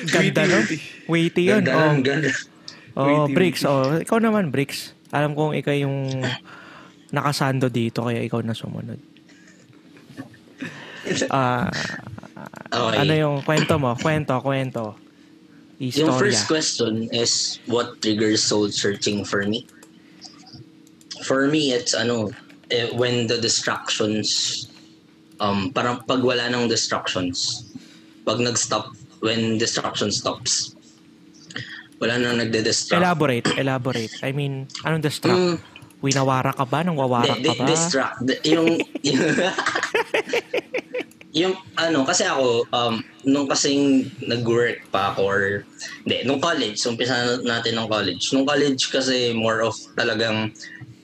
[0.09, 0.57] ganda no?
[1.05, 1.61] Weighty yun.
[1.61, 2.29] Ganda, Oh, ganda.
[2.97, 3.61] oh Bricks.
[3.63, 4.97] Oh, ikaw naman, Bricks.
[5.13, 6.25] Alam kong ikaw yung
[7.11, 8.99] nakasando dito, kaya ikaw na sumunod.
[11.33, 11.71] Ah,
[12.69, 12.97] Okay.
[13.01, 13.97] ano yung kwento mo?
[13.97, 14.93] Kwento, kwento.
[15.81, 16.05] Istorya.
[16.05, 19.65] Yung first question is what triggers soul searching for me?
[21.25, 22.29] For me, it's ano,
[22.69, 24.67] eh, when the distractions,
[25.41, 27.65] um, parang pag wala ng distractions,
[28.23, 30.75] pag nag-stop, when distraction stops,
[31.99, 33.01] wala nang nagde-distract.
[33.01, 34.13] Elaborate, elaborate.
[34.23, 35.35] I mean, anong distract?
[35.35, 35.57] Mm.
[35.99, 36.79] Winawara ka ba?
[36.83, 37.65] Nang wawara Di- ka ba?
[37.67, 38.15] distract.
[38.23, 39.23] Di- yung, yung,
[41.31, 45.41] yung, ano, kasi ako, um, nung kasing nag-work pa ako or,
[46.07, 48.31] hindi, nung college, so umpisa natin ng college.
[48.31, 50.55] Nung college kasi more of talagang,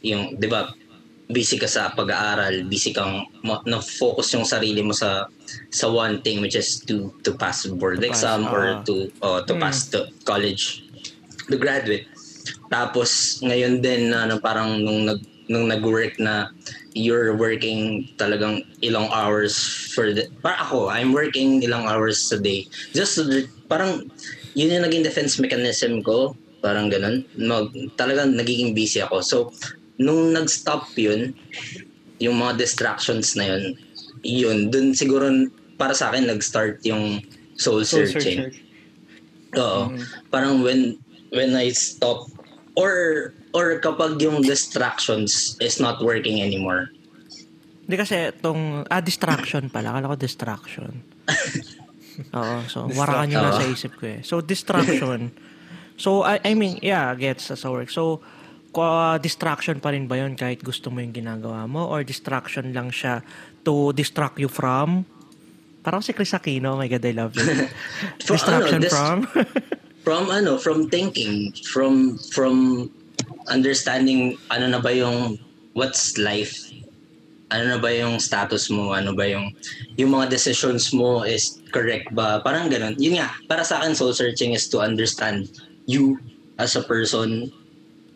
[0.02, 0.72] yung, di ba,
[1.30, 5.26] busy ka sa pag-aaral, busy kang ma- na-focus yung sarili mo sa
[5.74, 8.86] sa one thing which is to to pass board To pass, exam or ah.
[8.86, 10.86] to uh, to pass the college
[11.50, 12.06] to graduate.
[12.70, 16.50] Tapos ngayon din na ano, parang nung nag nung nag-work na
[16.98, 19.54] you're working talagang ilang hours
[19.94, 22.66] for the para ako I'm working ilang hours a day.
[22.98, 23.22] Just
[23.70, 24.10] parang
[24.58, 26.34] yun yung naging defense mechanism ko
[26.66, 27.22] parang ganun.
[27.38, 29.22] Mag, talagang nagiging busy ako.
[29.22, 29.38] So
[30.02, 31.38] nung nag-stop yun
[32.18, 33.64] yung mga distractions na yun
[34.26, 35.30] yun dun siguro
[35.78, 37.22] para sa akin nag-start yung
[37.54, 38.50] soul Soul searching.
[38.50, 38.66] searching.
[39.56, 39.94] Oo.
[40.34, 40.98] Parang when
[41.32, 42.28] when I stop
[42.76, 46.92] or or kapag yung distractions is not working anymore.
[47.86, 49.94] Hindi kasi itong, ah, distraction pala.
[49.94, 51.06] Akala ko distraction.
[52.38, 53.48] Oo, so, warakan yun Oo.
[53.54, 54.20] nasa isip ko eh.
[54.26, 55.30] So, distraction.
[56.04, 57.94] so, I, I mean, yeah, gets sa work.
[57.94, 58.26] So,
[58.74, 61.86] kwa, distraction pa rin ba yun kahit gusto mo yung ginagawa mo?
[61.86, 63.22] Or distraction lang siya
[63.62, 65.06] to distract you from?
[65.86, 67.70] Parang si Chris Aquino, oh my God, I love it.
[68.26, 69.18] Distraction ano, dis- from?
[70.06, 72.88] From ano, from thinking, from from
[73.50, 75.42] understanding ano na ba yung
[75.74, 76.72] what's life
[77.54, 79.54] ano na ba yung status mo, ano ba yung
[79.96, 82.42] yung mga decisions mo is correct ba?
[82.42, 82.98] Parang ganun.
[82.98, 85.48] Yun nga, para sa akin soul searching is to understand
[85.86, 86.18] you
[86.58, 87.54] as a person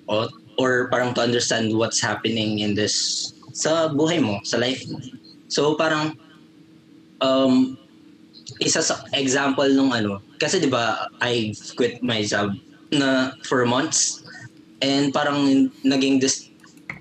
[0.09, 4.97] or, or parang to understand what's happening in this sa buhay mo, sa life mo.
[5.47, 6.17] So parang
[7.21, 7.77] um
[8.57, 12.55] isa sa example nung ano, kasi 'di ba I quit my job
[12.89, 14.23] na for months
[14.79, 16.49] and parang naging dis-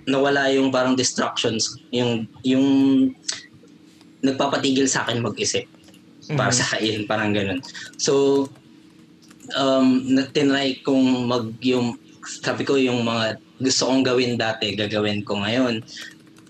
[0.04, 2.66] nawala yung parang distractions, yung yung
[4.18, 5.64] nagpapatigil sa akin mag-isip
[6.34, 7.62] para sa akin, parang ganun.
[7.96, 8.44] So
[9.56, 11.96] um natinry kong mag yung
[12.44, 15.80] sabi ko yung mga gusto kong gawin dati, gagawin ko ngayon.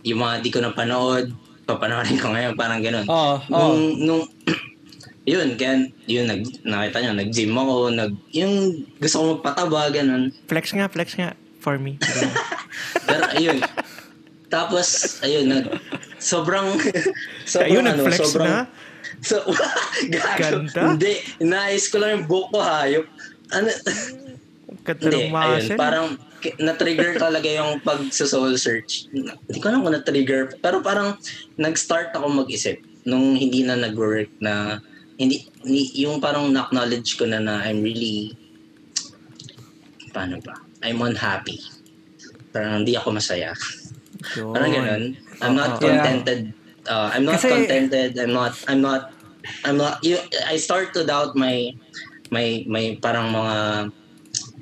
[0.03, 1.31] Yung mga di ko napanood,
[1.69, 3.07] papanoorin ko ngayon, parang ganun.
[3.07, 3.99] Oo, nung, oo.
[4.03, 4.23] nung
[5.29, 8.55] yun, kaya yun, nag, nakita nyo, nag-gym ako, nag, yung
[8.97, 10.33] gusto ko magpataba, ganun.
[10.49, 12.01] flex nga, flex nga for me.
[13.09, 13.61] Pero ayun.
[14.49, 15.69] Tapos, ayun, nag,
[16.17, 16.81] sobrang,
[17.45, 18.61] sobrang Ayun, ano, nag-flex sobrang, na?
[19.19, 19.43] So,
[20.15, 20.63] gago.
[20.71, 20.95] Ganda.
[20.95, 23.07] Hindi, nais ko lang yung buhok ko hayop.
[23.51, 23.69] Ano,
[24.87, 26.07] Ganda hindi, ayun, parang
[26.63, 29.11] na-trigger talaga yung pag sa soul search.
[29.11, 31.19] Hindi ko alam kung na-trigger, pero parang
[31.59, 34.79] nag-start ako mag-isip nung hindi na nag-work na
[35.19, 38.39] hindi, ni, yung parang na-acknowledge ko na na I'm really
[40.15, 40.55] paano ba?
[40.81, 41.59] I'm unhappy.
[42.55, 43.53] Parang hindi ako masaya.
[44.39, 44.55] Yun.
[44.55, 45.05] Parang ganun.
[45.43, 45.85] I'm not Oo.
[45.85, 46.55] contented.
[46.87, 48.15] Uh, I'm not Kasi- contented.
[48.17, 49.11] I'm not I'm not
[49.67, 51.75] I'm not you, I start to doubt my
[52.31, 53.57] my my parang mga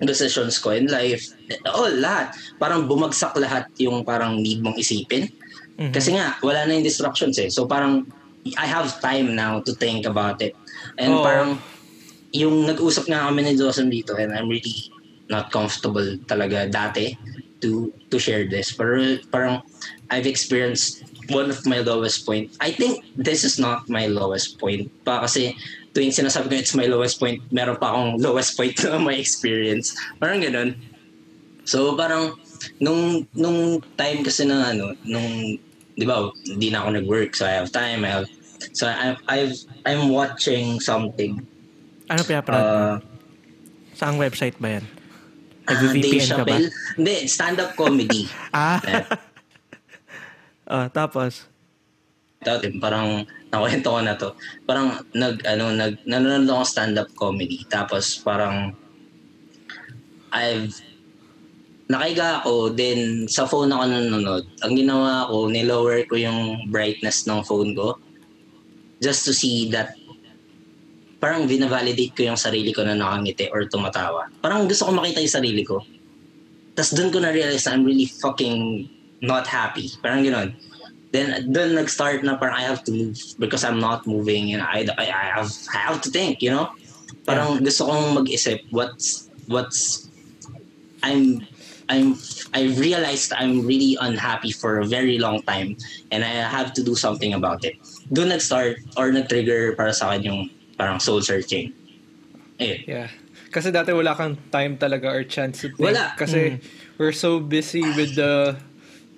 [0.04, 1.32] decisions ko in life.
[1.68, 2.36] Oh, lahat.
[2.60, 5.32] Parang bumagsak lahat yung parang need mong isipin.
[5.76, 5.92] Mhm.
[5.92, 7.48] Kasi nga, wala na yung distractions eh.
[7.52, 8.08] So parang,
[8.54, 10.54] I have time now to think about it.
[11.00, 11.24] And Oo.
[11.24, 11.50] parang,
[12.30, 14.92] yung nag-usap nga kami ni Dawson dito and I'm really
[15.26, 17.18] not comfortable talaga dati
[17.64, 18.70] to to share this.
[18.70, 19.64] Pero parang,
[20.12, 22.54] I've experienced one of my lowest point.
[22.60, 25.56] I think this is not my lowest point pa kasi
[25.96, 29.96] tuwing sinasabi ko it's my lowest point, meron pa akong lowest point na my experience.
[30.20, 30.76] Parang ganun.
[31.66, 32.36] So parang
[32.78, 35.58] nung nung time kasi na ano, nung
[35.96, 38.28] 'di ba, hindi na ako nag-work so I have time, I have
[38.76, 39.56] so I I've
[39.88, 41.40] I'm watching something.
[42.06, 42.76] Ano pinapanood mo?
[42.76, 42.96] Uh,
[43.96, 44.84] Saang website ba yan?
[45.66, 46.56] ah, Nag-VPN Dave ka ba?
[46.94, 48.28] Hindi, stand-up comedy.
[48.54, 48.78] Ah,
[50.68, 51.48] ah, tapos?
[52.46, 54.30] dati parang nakwento ko na to.
[54.62, 58.70] Parang nag ano nag nanonood ako stand-up comedy tapos parang
[60.30, 60.70] I've
[61.86, 64.44] nakaiga ako then sa phone ako nanonood.
[64.66, 67.98] Ang ginawa ko, nilower ko yung brightness ng phone ko
[68.98, 69.94] just to see that
[71.22, 74.28] parang vinavalidate ko yung sarili ko na nakangiti or tumatawa.
[74.42, 75.80] Parang gusto ko makita yung sarili ko.
[76.76, 78.84] Tapos doon ko na-realize na I'm really fucking
[79.24, 79.88] not happy.
[80.04, 80.52] Parang gano'n.
[81.14, 84.84] Then doon nag-start na parang I have to move because I'm not moving and I,
[84.98, 86.68] I, I have I have to think, you know?
[87.24, 90.10] Parang gusto kong mag-isip what's what's
[91.00, 91.46] I'm
[91.86, 92.18] I'm
[92.50, 95.78] I realized I'm really unhappy for a very long time
[96.10, 97.78] and I have to do something about it.
[98.10, 100.40] Doon nag-start or nag-trigger para sa akin yung
[100.74, 101.70] parang soul searching.
[102.58, 103.08] Eh, Yeah.
[103.54, 105.94] Kasi dati wala kang time talaga or chance to think.
[105.94, 106.12] Wala.
[106.18, 106.60] Kasi
[107.00, 108.58] we're so busy with the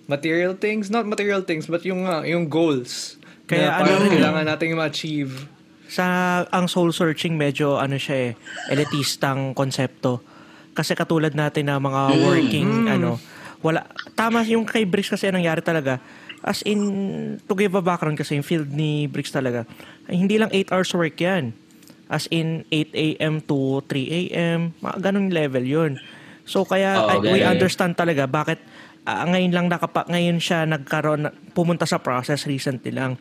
[0.07, 0.93] material things.
[0.93, 3.19] Not material things, but yung, uh, yung goals.
[3.49, 5.49] Kaya na ano kailangan nating ma-achieve.
[5.89, 10.21] Sa ang soul searching medyo ano siya eh, elitistang konsepto.
[10.79, 13.19] Kasi katulad natin na mga working ano,
[13.59, 13.83] wala
[14.15, 15.99] tama yung kay Bricks kasi nangyari talaga.
[16.39, 16.79] As in
[17.43, 19.67] to give a background kasi yung field ni Bricks talaga.
[20.07, 21.51] ay hindi lang 8 hours work 'yan.
[22.07, 23.43] As in 8 a.m.
[23.43, 24.71] to 3 a.m.
[24.79, 25.93] Mga ganun level 'yun.
[26.47, 28.63] So kaya Oo, I- we understand talaga bakit
[29.03, 33.19] ah, ngayon lang nakapa ngayon siya nagkaroon pumunta sa process recently lang.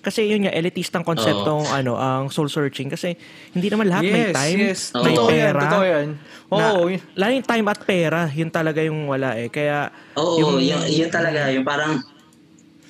[0.00, 3.12] Kasi yun nga elitistang konseptong ano ang soul searching kasi
[3.52, 4.80] hindi naman lahat may yes, time, yes.
[4.96, 5.60] may Totoo yan, pera.
[5.60, 6.08] totoo yan.
[6.50, 6.58] Oo.
[6.88, 9.52] na, lalo yung time at pera, yun talaga yung wala eh.
[9.52, 12.00] Kaya Oo, Yung- yung, yun talaga, yung parang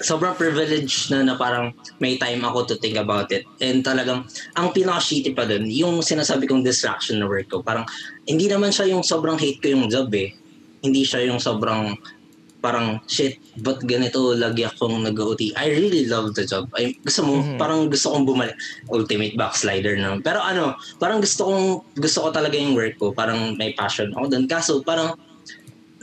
[0.01, 3.45] sobrang privilege na na parang may time ako to think about it.
[3.61, 4.25] And talagang,
[4.57, 7.85] ang pinaka-shitty pa dun, yung sinasabi kong distraction na work ko, parang
[8.25, 10.33] hindi naman siya yung sobrang hate ko yung job eh.
[10.81, 11.93] hindi siya yung sobrang
[12.61, 15.57] parang shit, but ganito lagi akong nag-OT.
[15.57, 16.69] I really love the job.
[16.77, 17.57] I, gusto mo, Mhm.
[17.57, 18.57] parang gusto kong bumalik.
[18.93, 20.21] Ultimate backslider na.
[20.21, 23.17] Pero ano, parang gusto kong, gusto ko talaga yung work ko.
[23.17, 24.45] Parang may passion ako doon.
[24.45, 25.17] Kaso parang,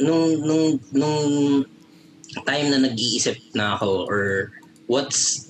[0.02, 1.18] nung, nung, nung
[2.46, 4.52] time na nag-iisip na ako or
[4.90, 5.46] what's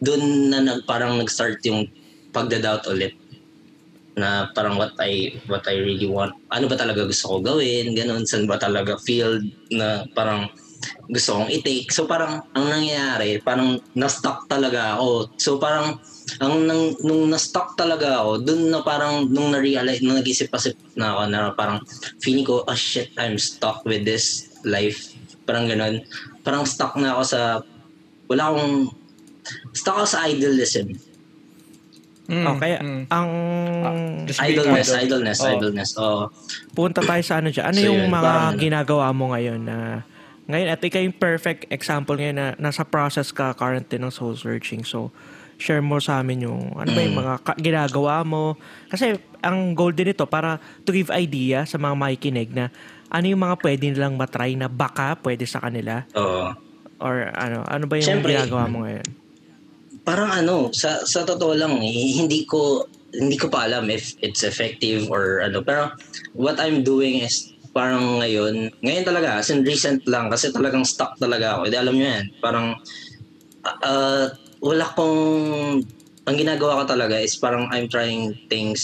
[0.00, 1.84] doon na nag, parang nag-start yung
[2.32, 3.12] pagda-doubt ulit
[4.20, 6.36] na parang what I what I really want.
[6.52, 7.96] Ano ba talaga gusto ko gawin?
[7.96, 8.28] Ganun.
[8.28, 9.40] Saan ba talaga field
[9.72, 10.52] na parang
[11.08, 11.88] gusto kong i-take?
[11.88, 15.32] So parang ang nangyayari parang na-stuck talaga ako.
[15.40, 15.98] So parang
[16.38, 21.22] ang nang, nung na-stuck talaga ako dun na parang nung na-realize nung nag-isip-isip na ako
[21.32, 21.78] na parang
[22.20, 25.16] feeling ko oh shit I'm stuck with this life.
[25.48, 26.04] Parang ganun.
[26.44, 27.40] Parang stuck na ako sa
[28.30, 28.94] wala akong
[29.74, 31.09] stuck ako sa idealism
[32.30, 33.02] Mm, Okay, mm.
[33.08, 33.28] ang
[34.22, 35.02] being idleness idle.
[35.18, 35.50] idleness Oh.
[35.50, 36.20] idleness oh
[36.70, 37.66] punta tayo sa ano dyan.
[37.66, 38.60] Ano So, yung yun, mga parang ano.
[38.60, 39.76] ginagawa mo ngayon na
[40.46, 44.82] ngayon at ikaw yung perfect example ngayon na nasa process ka currently ng soul searching.
[44.82, 45.10] So,
[45.56, 47.20] share mo sa amin yung ano ba yung Mm.
[47.20, 48.54] mga ka- ginagawa mo.
[48.86, 52.70] Kasi ang goal din ito para to give idea sa mga makikinig na
[53.08, 56.54] ano yung mga pwede nilang matry na baka pwede sa kanila oh
[56.98, 58.32] or ano ano ba yung Siyempre.
[58.32, 59.06] ginagawa mo ngayon?
[60.10, 62.82] Parang ano, sa sa totoo lang eh, hindi ko
[63.14, 65.62] hindi ko pa alam if it's effective or ano.
[65.62, 65.94] Pero
[66.34, 71.14] what I'm doing is parang ngayon, ngayon talaga, as in recent lang kasi talagang stuck
[71.22, 71.70] talaga ako.
[71.70, 72.26] Hindi alam niyo yan.
[72.42, 72.66] Parang
[73.86, 74.26] uh,
[74.58, 75.16] wala kong
[76.26, 78.82] ang ginagawa ko talaga is parang I'm trying things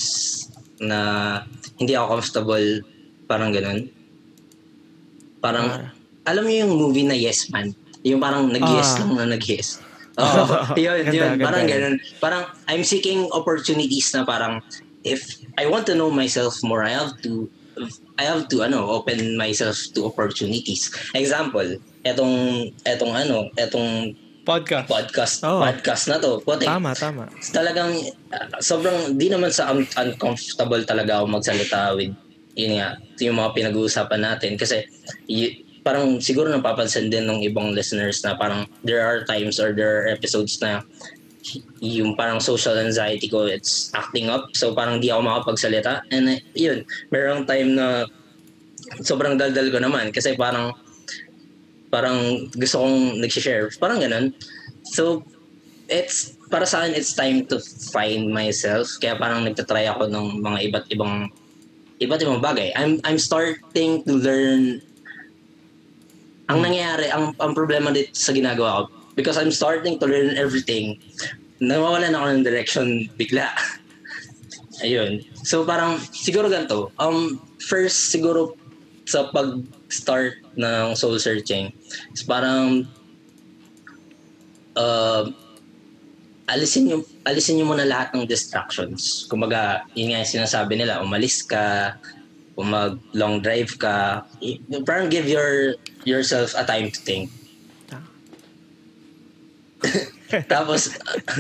[0.79, 1.43] na
[1.83, 2.87] hindi ako comfortable
[3.27, 3.91] parang ganun.
[5.43, 5.91] Parang Ah.
[6.31, 7.75] alam niyo yung movie na Yes Man?
[8.07, 8.99] Yung parang nag-yes Ah.
[9.03, 9.83] lang na nag-yes.
[10.17, 10.49] Oh,
[10.81, 11.31] yun, Ganda, yun.
[11.37, 11.73] ganda Parang yun.
[11.73, 11.95] ganun.
[12.19, 14.65] Parang I'm seeking opportunities na parang
[15.05, 15.23] if
[15.57, 17.47] I want to know myself more, I have to
[18.17, 20.89] I have to ano, open myself to opportunities.
[21.13, 22.35] Example, etong
[22.83, 24.87] etong ano, etong Podcast.
[24.87, 25.59] podcast Oh.
[25.59, 26.39] podcast na to.
[26.41, 27.27] Puti, Tama, tama.
[27.51, 27.99] talagang
[28.31, 32.15] uh, sobrang di naman sa un- uncomfortable talaga ako magsalita with
[32.55, 34.87] yun nga, yung mga pinag-uusapan natin kasi
[35.27, 40.03] y- parang siguro napapansin din ng ibang listeners na parang there are times or there
[40.03, 40.83] are episodes na
[41.79, 44.51] yung parang social anxiety ko it's acting up.
[44.59, 46.03] So parang di ako makapagsalita.
[46.11, 46.83] And uh, yun
[47.15, 48.11] merong time na
[49.07, 50.75] sobrang daldal ko naman kasi parang
[51.87, 53.71] parang gusto kong nag-share.
[53.79, 54.35] Parang ganun.
[54.91, 55.23] So
[55.87, 57.63] it's para sa akin it's time to
[57.95, 58.91] find myself.
[58.99, 61.31] Kaya parang nagtatry ako ng mga iba't ibang
[62.03, 62.75] iba't ibang bagay.
[62.75, 64.83] I'm I'm starting to learn
[66.47, 71.01] ang nangyayari ang ang problema dito sa ginagawa ko because I'm starting to learn everything
[71.61, 73.49] nawawalan ako ng direction bigla.
[74.85, 75.25] Ayun.
[75.41, 76.93] So parang siguro ganito.
[77.01, 78.55] Um first siguro
[79.07, 81.71] sa pag-start ng soul searching
[82.13, 82.85] is parang
[84.75, 85.25] uh,
[86.51, 89.25] alisin nyo, alisin nyo muna lahat ng distractions.
[89.31, 91.97] Kumbaga, yun nga yung sinasabi nila, umalis ka,
[92.57, 94.25] kung mag long drive ka,
[94.89, 95.77] parang give your
[96.09, 97.29] yourself a time to think.
[100.51, 100.97] Tapos,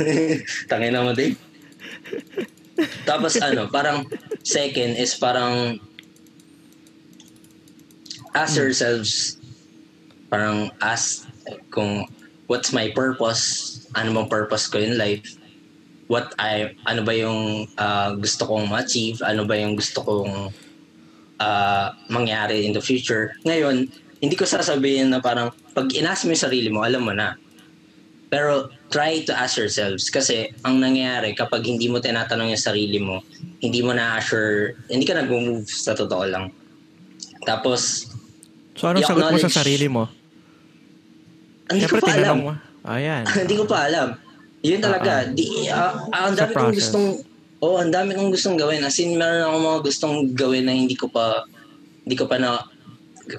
[0.70, 1.40] tangin na mo, Dave.
[3.08, 4.04] Tapos ano, parang
[4.44, 5.80] second is parang
[8.36, 9.40] ask yourselves,
[10.28, 11.24] parang ask
[11.72, 12.04] kung
[12.46, 15.40] what's my purpose, ano bang purpose ko in life,
[16.06, 20.52] what I, ano ba yung ah, gusto kong ma-achieve, ano ba yung gusto kong
[21.40, 23.36] ah, mangyari in the future.
[23.44, 23.88] Ngayon,
[24.20, 27.36] hindi ko sasabihin na parang pag inas mo yung sarili mo, alam mo na.
[28.26, 33.22] Pero try to ask yourselves kasi ang nangyayari kapag hindi mo tinatanong yung sarili mo,
[33.62, 36.50] hindi mo na-assure, hindi ka nag-move sa totoo lang.
[37.46, 38.10] Tapos,
[38.76, 40.04] So, anong sagot mo sa sarili mo?
[41.66, 42.36] hindi ko Siyempre, pa alam.
[42.38, 42.52] mo.
[42.86, 43.22] Ayan.
[43.42, 44.08] hindi ko pa alam.
[44.62, 45.12] Yun talaga.
[45.30, 46.94] Di, ah, ah, ang dami kong process.
[47.56, 48.84] Gustong, oh, ang dami kong gustong gawin.
[48.84, 51.44] As in, meron akong mga gustong gawin na hindi ko pa,
[52.04, 52.60] hindi ko pa na,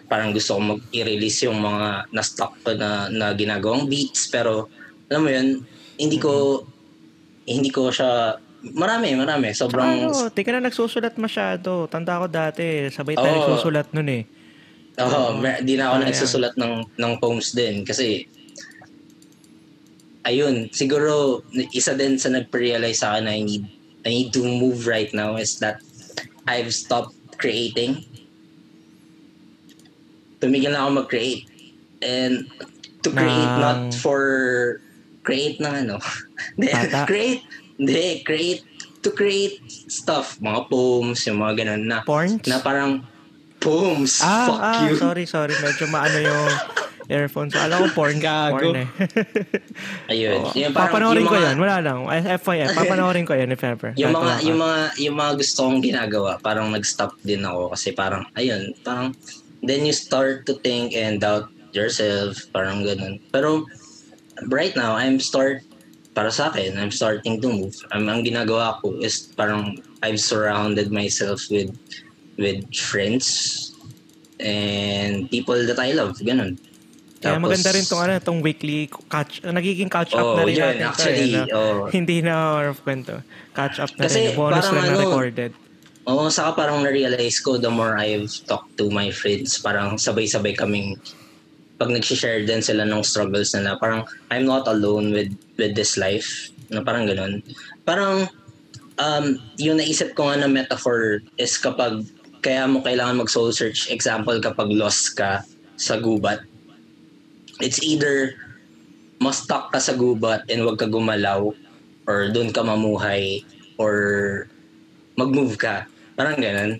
[0.10, 4.28] parang gusto kong mag-i-release yung mga na-stock ko na, na ginagawang beats.
[4.28, 4.68] Pero,
[5.10, 5.62] alam mo yun,
[6.02, 6.66] hindi ko,
[7.48, 8.36] hindi ko siya,
[8.74, 9.54] marami, marami.
[9.54, 11.86] Sobrang, Ano, di ka na nagsusulat masyado.
[11.88, 13.38] Tanda ko dati, sabay tayo Oo.
[13.38, 14.24] nagsusulat nun eh.
[14.98, 16.08] Oo, mer- di na ako Ayan.
[16.10, 18.26] nagsusulat ng ng poems din kasi
[20.26, 23.78] ayun, siguro isa din sa nagpa-realize sa akin na I need
[24.08, 25.84] I need to move right now is that
[26.48, 28.08] I've stopped creating.
[30.40, 31.44] Tumigil na ako mag-create.
[32.00, 32.48] And
[33.04, 34.22] to create Ng- not for
[35.28, 36.00] create ng ano.
[37.12, 37.44] Create
[37.76, 38.64] hindi, create
[39.04, 39.60] to create
[39.92, 42.48] stuff, mga poems, yung mga ganun na Porns?
[42.48, 43.04] na parang
[43.60, 44.22] Poems.
[44.24, 44.96] Ah, Fuck ah, you.
[44.96, 45.52] sorry, sorry.
[45.58, 46.48] Medyo maano yung
[47.08, 47.56] earphones.
[47.56, 48.20] Alam ko porn.
[48.20, 48.60] Gago.
[48.60, 48.88] Porn eh.
[50.12, 50.40] Ayun.
[50.44, 50.52] Oo.
[50.54, 51.58] Yung parang- Papanoorin yung ko mga- yan.
[51.58, 51.98] Wala lang.
[52.38, 52.68] FYI.
[52.80, 53.92] Papanoorin ko yan if ever.
[53.96, 54.46] Yung mga Gagawa ka.
[54.46, 59.16] yung mga yung mga gusto kong ginagawa, parang nag-stop din ako kasi parang ayun, parang
[59.64, 63.20] then you start to think and doubt yourself, parang ganun.
[63.32, 63.64] Pero
[64.48, 65.64] right now, I'm start
[66.12, 67.78] para sa akin, I'm starting to move.
[67.94, 71.70] Ang, ang ginagawa ko is parang I've surrounded myself with
[72.38, 73.70] with friends
[74.40, 76.58] and people that I love, ganun.
[77.18, 80.54] Kaya Tapos- maganda rin tong ano, tong weekly catch, nagiging catch up Oh, na rin
[80.54, 80.78] yun, natin.
[80.78, 81.58] to, actually, eh, no?
[81.58, 81.78] oh.
[81.98, 83.16] Hindi na more of kwento.
[83.58, 84.38] Catch up na Kasi rin.
[84.38, 85.52] Bonus na ano, recorded.
[86.08, 90.96] Oo, saka parang na-realize ko the more I've talked to my friends, parang sabay-sabay kaming
[91.78, 96.50] pag nag-share din sila ng struggles nila, parang I'm not alone with with this life.
[96.72, 97.44] Na parang ganun.
[97.84, 98.30] Parang
[98.98, 99.26] um,
[99.60, 102.08] yung naisip ko nga na metaphor is kapag
[102.40, 105.44] kaya mo kailangan mag soul search example kapag lost ka
[105.76, 106.47] sa gubat
[107.62, 108.38] it's either
[109.18, 111.50] mas stuck ka sa gubat and wag ka gumalaw
[112.06, 113.42] or doon ka mamuhay
[113.82, 114.46] or
[115.18, 115.90] mag-move ka.
[116.14, 116.78] Parang ganun.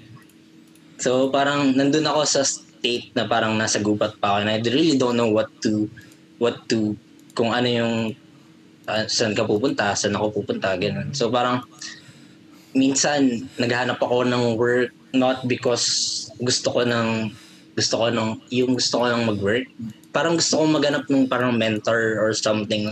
[1.02, 4.98] So parang nandun ako sa state na parang nasa gubat pa ako and I really
[4.98, 5.90] don't know what to
[6.38, 6.94] what to
[7.34, 7.94] kung ano yung
[8.90, 11.14] uh, saan ka pupunta, saan ako pupunta, ganun.
[11.14, 11.66] So parang
[12.78, 15.86] minsan naghahanap ako ng work not because
[16.42, 17.34] gusto ko ng
[17.78, 19.66] gusto ko ng yung gusto ko ng mag-work.
[20.12, 22.90] Parang gusto ko maghanap ng parang mentor or something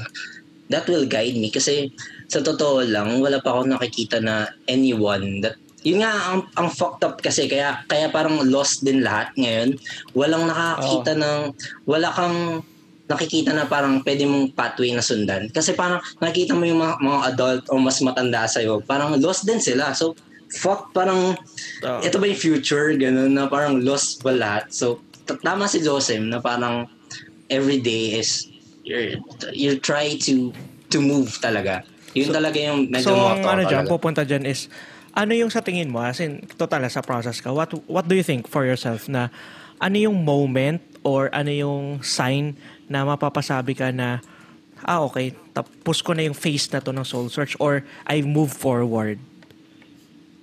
[0.69, 1.49] that will guide me.
[1.49, 1.89] Kasi
[2.29, 5.55] sa totoo lang wala pa ako nakikita na anyone that
[5.85, 9.77] yun nga ang, ang fucked up kasi kaya kaya parang lost din lahat ngayon.
[10.17, 11.53] Walang nakakita ng
[11.85, 12.65] wala kang
[13.05, 15.45] nakikita na parang pwede mong pathway na sundan.
[15.53, 19.61] Kasi parang nakikita mo yung mga, mga adult o mas matanda sa'yo parang lost din
[19.61, 19.93] sila.
[19.93, 20.17] So
[20.57, 21.37] fuck parang
[21.85, 22.01] Oo.
[22.01, 22.97] ito ba yung future?
[22.97, 24.73] Ganun na parang lost ba lahat?
[24.73, 25.05] So
[25.45, 26.89] tama si Joseph na parang
[27.49, 28.49] every day is
[28.85, 29.17] you're,
[29.53, 30.53] you try to
[30.89, 31.85] to move talaga.
[32.15, 34.71] Yun talaga yung medyo So, motto ano dyan, pupunta dyan is,
[35.11, 38.23] ano yung sa tingin mo, as in, total sa process ka, what, what do you
[38.23, 39.27] think for yourself na,
[39.83, 42.55] ano yung moment or ano yung sign
[42.87, 44.23] na mapapasabi ka na,
[44.87, 48.55] ah, okay, tapos ko na yung phase na to ng soul search or I move
[48.55, 49.19] forward.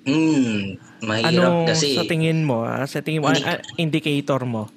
[0.04, 1.96] Hmm, mahirap Ano kasi.
[1.96, 4.68] sa tingin mo, ah, sa tingin mo, ah, indicator mo?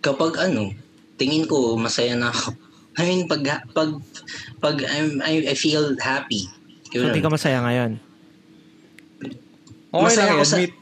[0.00, 0.72] kapag ano,
[1.20, 2.56] tingin ko masaya na ako.
[2.96, 3.90] I mean, pag, pag,
[4.58, 6.48] pag I'm, I, I feel happy.
[6.90, 7.12] So, Yun.
[7.12, 8.00] hindi ka masaya ngayon?
[9.90, 10.48] Okay Masaya lang ako yan.
[10.48, 10.74] sa- Meet,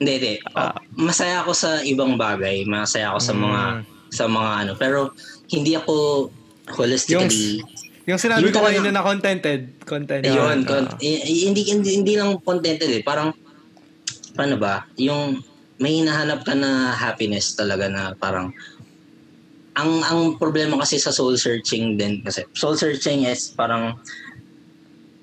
[0.00, 0.34] Hindi, hindi.
[0.56, 0.72] Ah.
[0.96, 2.64] masaya ako sa ibang bagay.
[2.64, 3.80] Masaya ako sa mga, Mm.
[4.08, 4.72] sa mga ano.
[4.74, 4.98] Pero,
[5.48, 5.94] hindi ako
[6.72, 7.60] holistically...
[8.08, 9.60] yung sinabi Yun ko kanina na contented.
[9.84, 10.32] Contented.
[10.32, 10.66] Ayun, ah.
[10.66, 13.04] con- i- hindi, hindi, hindi lang contented eh.
[13.04, 13.36] Parang,
[14.32, 14.88] paano ba?
[14.96, 15.36] Yung
[15.76, 18.56] may hinahanap ka na happiness talaga na parang,
[19.78, 23.94] ang ang problema kasi sa soul searching din kasi soul searching is parang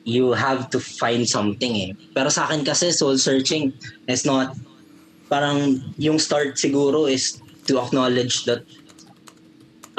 [0.08, 1.92] you have to find something eh.
[2.16, 3.76] Pero sa akin kasi soul searching
[4.08, 4.56] is not
[5.28, 8.64] parang yung start siguro is to acknowledge that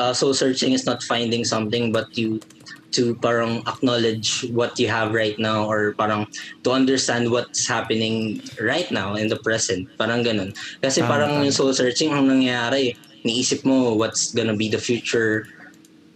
[0.00, 2.40] uh, soul searching is not finding something but you
[2.88, 6.24] to parang acknowledge what you have right now or parang
[6.64, 9.84] to understand what's happening right now in the present.
[10.00, 10.56] Parang ganun.
[10.80, 12.96] Kasi parang yung soul searching ang nangyayari,
[13.28, 15.44] iniisip mo what's gonna be the future,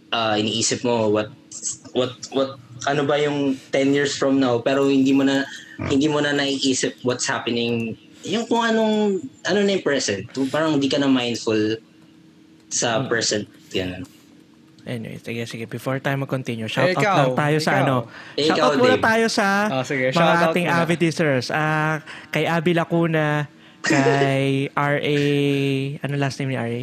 [0.09, 1.29] uh, iniisip mo what
[1.93, 5.45] what what ano ba yung 10 years from now pero hindi mo na
[5.87, 7.93] hindi mo na naiisip what's happening
[8.23, 11.77] yung kung anong ano na yung present parang hindi ka na mindful
[12.67, 13.07] sa Hmm.
[13.07, 14.03] present ganun
[14.83, 15.63] Anyway, sige, sige.
[15.63, 17.83] Before tayo mag-continue, shout Eh, out ikaw, lang tayo sa ikaw.
[17.87, 17.95] ano.
[18.35, 19.05] Eh, shout ikaw, out muna Dave.
[19.07, 20.79] tayo sa Ah, sige, mga shout out ating muna.
[20.83, 21.47] avid listeners.
[21.47, 23.47] Ah, kay Abby Lacuna,
[23.87, 25.19] kay RA,
[26.03, 26.79] ano last name ni RA?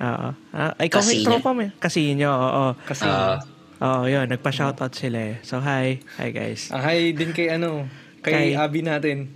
[0.00, 0.28] Oo.
[0.50, 1.26] Ah, ikaw may Casino.
[1.26, 1.64] tropa mo.
[1.76, 2.66] Casino, oo.
[2.82, 3.36] Kasi, Ah,
[3.80, 4.24] Oo, yun.
[4.26, 5.34] Nagpa-shoutout sila eh.
[5.40, 6.04] So, hi.
[6.16, 6.68] Hi, guys.
[6.68, 7.88] ah, hi din kay ano,
[8.20, 9.32] kay Kay- Abby natin.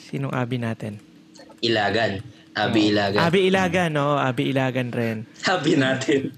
[0.00, 0.98] Sinong Abby natin?
[1.60, 4.16] ilagan abi ilagan Abby Ilagan, no?
[4.16, 5.16] Abby Ilagan rin.
[5.44, 6.32] abi natin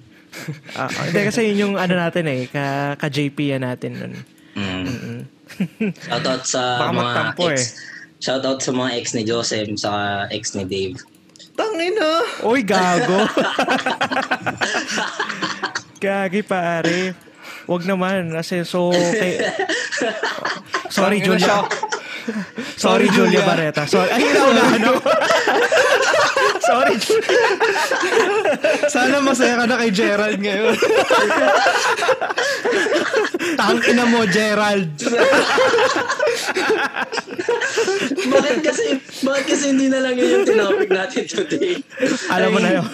[0.75, 2.49] Ah, ah, Hindi, kasi yun yung ano natin eh.
[2.49, 2.65] Ka,
[2.97, 4.13] ka-JP yan natin nun.
[4.53, 4.83] mm.
[4.83, 5.23] Mm.
[5.95, 7.65] shout out sa Baka mga ex eh.
[8.19, 9.93] shout out sa mga ex ni Joseph sa
[10.27, 10.97] ex ni Dave
[11.53, 12.25] Tangina!
[12.49, 13.29] Uy, gago.
[16.03, 17.15] Gagi pare.
[17.69, 18.33] Wag naman.
[18.33, 19.39] Kasi so, kay...
[20.97, 21.63] Sorry, Julia.
[22.77, 23.47] Sorry, Julia.
[23.47, 23.87] Barreta.
[23.87, 24.11] Sorry.
[24.11, 25.01] Ay, naunahan ako.
[26.69, 26.95] Sorry.
[28.87, 30.77] Sana masaya ka na kay Gerald ngayon.
[33.59, 34.91] Tangina mo, Gerald.
[38.33, 38.85] bakit kasi,
[39.23, 41.83] bakit kasi hindi na lang yun yung tinopic natin today?
[42.31, 42.87] Alam mo na yun.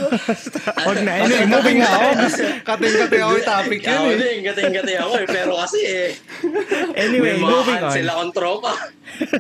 [0.85, 1.13] Huwag na.
[1.21, 2.07] Anyway, moving nga ako.
[2.09, 2.19] on.
[2.65, 4.17] Kating-kating ako yung topic yun Ako eh.
[4.17, 5.27] din, gating-gating ako eh.
[5.29, 6.09] Pero kasi eh,
[6.97, 7.93] Anyway, moving on.
[7.93, 8.73] sila akong tropa.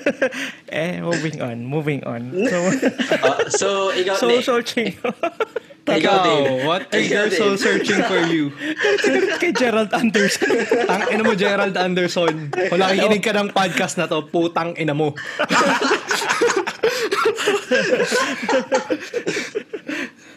[0.72, 1.56] eh, moving on.
[1.64, 2.22] Moving on.
[2.34, 2.56] So,
[3.24, 4.98] Ah, so, ikaw, so Nick, searching.
[5.88, 6.68] ikaw, Dave.
[6.68, 8.52] what is your soul searching for you?
[9.40, 10.68] Kay Gerald Anderson.
[10.90, 12.52] Tang ina mo, Gerald Anderson.
[12.52, 15.16] Kung nakikinig ka ng podcast na to, putang ina mo.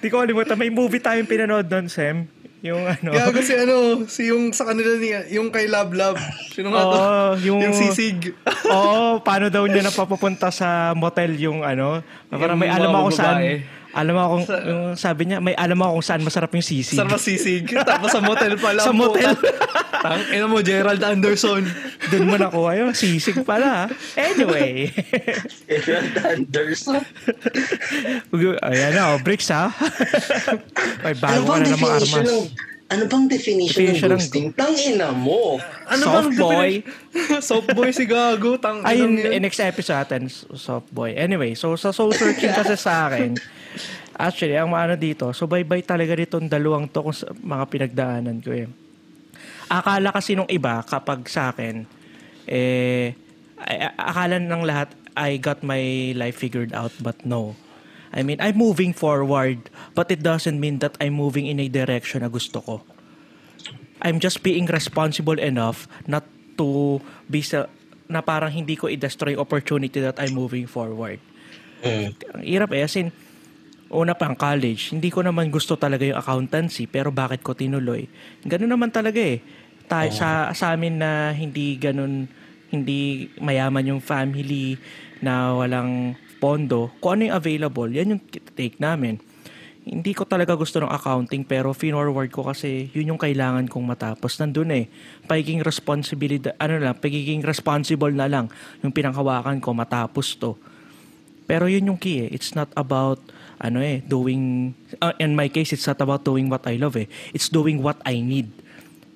[0.01, 0.55] Di ko kalimutan.
[0.55, 2.40] May movie tayong pinanood doon, Sem.
[2.61, 3.09] Yung ano.
[3.09, 6.17] Gago si ano, si yung sa kanila niya, yung kay Love Love.
[6.53, 6.93] Sino nga to?
[6.93, 8.37] Oo, yung- yung sisig.
[8.69, 12.05] Oo, paano daw niya napapapunta sa motel yung ano.
[12.29, 13.41] Parang may alam ako saan.
[13.41, 13.80] babae.
[13.91, 16.95] Alam ako kung, yung sabi niya, may alam ako kung saan masarap yung sisig.
[16.95, 17.67] Sarap sisig.
[17.89, 18.85] Tapos sa motel pa lang.
[18.87, 19.35] Sa motel.
[20.01, 21.67] Tang ina mo, Gerald Anderson.
[22.09, 22.91] Doon mo nakuha yun.
[22.95, 23.91] Sisig pala.
[24.15, 24.89] Anyway.
[25.85, 27.03] Gerald Anderson.
[28.63, 29.69] Ayan na, oh, bricks ha.
[31.03, 32.31] May Ano bago ka bang na ng mga definition armas.
[32.31, 32.43] ng
[32.91, 34.45] ano bang definition, Definition ng ng ghosting?
[34.51, 35.55] Tangina mo.
[35.87, 36.69] Ano Soft bang boy.
[37.39, 38.59] Soft boy si Gago.
[38.59, 40.27] Tang Ayun, ina in next episode natin,
[40.59, 41.15] soft boy.
[41.15, 43.39] Anyway, so sa soul searching kasi sa akin,
[44.17, 48.67] actually, ang maano dito, so bye-bye talaga ditong dalawang to kung mga pinagdaanan ko eh.
[49.71, 51.87] Akala kasi nung iba, kapag sa akin,
[52.45, 53.15] eh,
[53.97, 57.55] akala ng lahat, I got my life figured out, but no.
[58.11, 62.23] I mean, I'm moving forward, but it doesn't mean that I'm moving in a direction
[62.23, 62.83] na gusto ko.
[64.03, 66.27] I'm just being responsible enough not
[66.59, 66.99] to
[67.31, 67.71] be sa,
[68.11, 71.23] na parang hindi ko i-destroy opportunity that I'm moving forward.
[71.79, 72.11] Mm.
[72.35, 73.15] Ang hirap eh, as in,
[73.91, 78.07] una pang college, hindi ko naman gusto talaga yung accountancy, pero bakit ko tinuloy?
[78.47, 79.43] Ganun naman talaga eh.
[79.91, 82.23] Tayo, sa, sa amin na hindi ganun,
[82.71, 84.79] hindi mayaman yung family,
[85.21, 88.21] na walang pondo, kung ano yung available, yan yung
[88.57, 89.21] take namin.
[89.81, 94.37] Hindi ko talaga gusto ng accounting pero finorward ko kasi yun yung kailangan kong matapos.
[94.37, 94.85] Nandun eh.
[95.25, 98.45] Pagiging responsibility, ano lang, pagiging responsible na lang
[98.85, 100.53] yung pinanghawakan ko matapos to.
[101.49, 102.29] Pero yun yung key eh.
[102.29, 103.21] It's not about
[103.61, 107.05] ano eh, doing uh, in my case it's not about doing what I love eh.
[107.29, 108.49] It's doing what I need.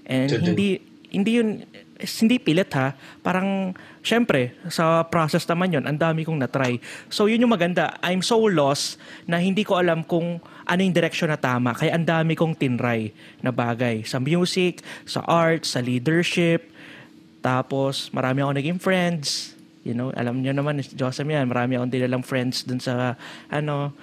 [0.06, 0.54] And To do.
[0.54, 0.80] hindi
[1.10, 1.50] hindi yun
[1.96, 2.94] hindi pilit ha.
[3.26, 3.74] Parang
[4.06, 6.78] syempre sa process naman yun, ang dami kong na-try.
[7.10, 7.98] So yun yung maganda.
[8.06, 11.74] I'm so lost na hindi ko alam kung ano yung direction na tama.
[11.74, 14.06] Kaya ang dami kong tinry na bagay.
[14.06, 16.70] Sa music, sa art, sa leadership.
[17.40, 19.56] Tapos marami ako naging friends.
[19.86, 23.14] You know, alam niyo naman, Joseph yan, marami akong dinalang friends dun sa,
[23.54, 23.94] ano,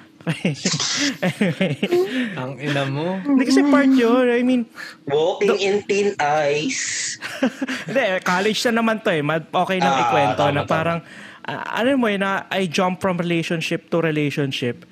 [2.38, 3.18] Ang ina mo.
[3.22, 4.26] Hindi kasi part yun.
[4.30, 4.62] I mean,
[5.06, 7.16] Walking in thin ice.
[7.90, 9.22] Hindi, college na naman to eh.
[9.50, 10.98] Okay lang Ah, ikwento tama, na parang,
[11.46, 14.86] ah, ano mo eh, na I jump from relationship to relationship.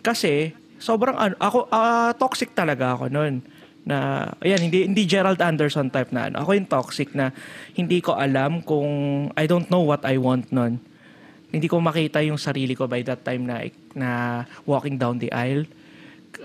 [0.00, 3.44] Kasi, sobrang, ano, ako, ah, toxic talaga ako noon.
[3.82, 6.46] Na, ayan, hindi, hindi Gerald Anderson type na ano.
[6.46, 7.34] Ako yung toxic na
[7.74, 10.78] hindi ko alam kung, I don't know what I want noon.
[11.52, 14.10] Hindi ko makita yung sarili ko by that time na, na
[14.64, 15.68] walking down the aisle.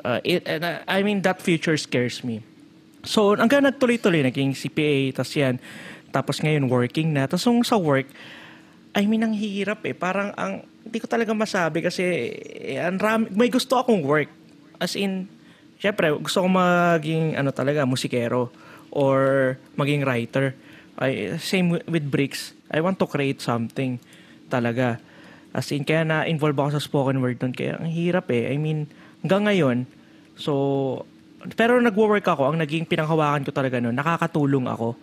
[0.04, 2.44] Uh, it, uh, I mean, that future scares me.
[3.08, 5.56] So, hanggang nagtuloy-tuloy, naging CPA, tapos yan.
[6.12, 7.24] Tapos ngayon, working na.
[7.24, 8.12] Tapos nung sa work,
[8.92, 9.96] I mean, ang hirap eh.
[9.96, 12.04] Parang, ang, hindi ko talaga masabi kasi
[12.76, 14.28] eh, ang ram, may gusto akong work.
[14.76, 15.32] As in,
[15.80, 18.52] syempre, gusto ko maging, ano talaga, musikero
[18.92, 20.52] or maging writer.
[21.00, 22.52] I, same with Bricks.
[22.68, 24.04] I want to create something
[24.50, 24.98] talaga.
[25.56, 27.54] As in, kaya na-involve ako sa spoken word nun.
[27.56, 28.52] Kaya ang hirap eh.
[28.52, 28.88] I mean,
[29.24, 29.78] hanggang ngayon,
[30.36, 30.52] so,
[31.56, 34.98] pero nagwo-work ako, ang naging pinanghawakan ko talaga nun, nakakatulong ako.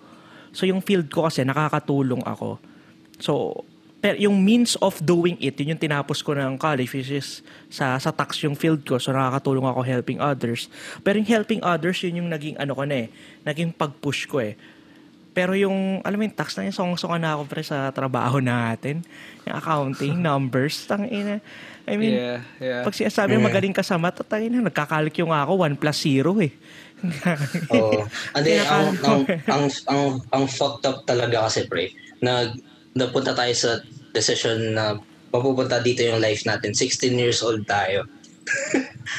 [0.55, 2.61] So, yung field ko kasi, nakakatulong ako.
[3.19, 3.65] So,
[4.05, 7.41] pero yung means of doing it, yun yung tinapos ko ng college, which is
[7.73, 9.01] sa, sa tax yung field ko.
[9.01, 10.69] So, nakakatulong ako helping others.
[11.01, 13.09] Pero yung helping others, yun yung naging ano ko na eh,
[13.49, 14.61] naging pag-push ko eh.
[15.35, 19.03] Pero yung, alam mo yung tax na yung song-songan na ako pre sa trabaho natin.
[19.45, 21.43] Yung accounting, numbers, tang ina.
[21.85, 22.81] I mean, Yeah, yeah.
[22.81, 26.33] pag sinasabi mo magaling ka sa math, tangin na, nagkakalik yung ako, 1 plus 0
[26.41, 26.53] eh.
[27.77, 28.07] Oo.
[28.33, 29.21] Ande, ang, Kinakain ang,
[29.51, 32.55] ang, ang, ang fucked up talaga kasi, pre, na
[32.95, 33.83] napunta tayo sa
[34.15, 34.97] decision na
[35.35, 36.73] mapupunta dito yung life natin.
[36.73, 38.07] 16 years old tayo.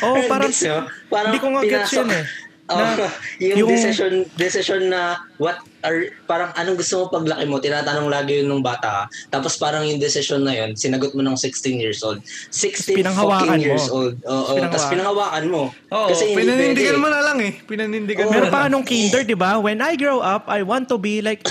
[0.02, 0.64] oh, parang, Gets
[1.12, 2.26] parang hindi ko nga gets pinasok- yun eh.
[2.66, 2.98] Oh, Na-
[3.46, 8.42] yung, yung- decision decision na what are parang anong gusto mo paglaki mo tinatanong lagi
[8.42, 12.26] yun nung bata tapos parang yung decision na yun sinagot mo ng 16 years old
[12.50, 14.02] 16 Pinanghawakan fucking years mo.
[14.02, 14.66] old oo Pinanghawakan.
[14.66, 15.64] tapos pinanghawakan mo
[15.94, 16.98] Oo, kasi hindi pinanindigan pwede.
[17.00, 17.54] mo na lang eh.
[17.62, 19.56] Pinanindigan mo Meron pa nung kinder, di ba?
[19.58, 21.46] When I grow up, I want to be like...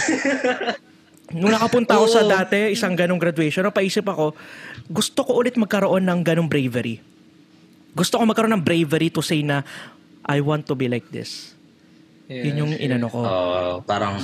[1.33, 2.29] Nung nakapunta ako sa Oo.
[2.29, 4.37] dati, isang ganong graduation, napaisip ako,
[4.87, 7.01] gusto ko ulit magkaroon ng ganong bravery.
[7.91, 9.65] Gusto ko magkaroon ng bravery to say na,
[10.25, 11.53] I want to be like this.
[12.27, 12.85] Yeah, Yun yung yeah.
[12.89, 13.21] inano ko.
[13.21, 14.21] Oo, parang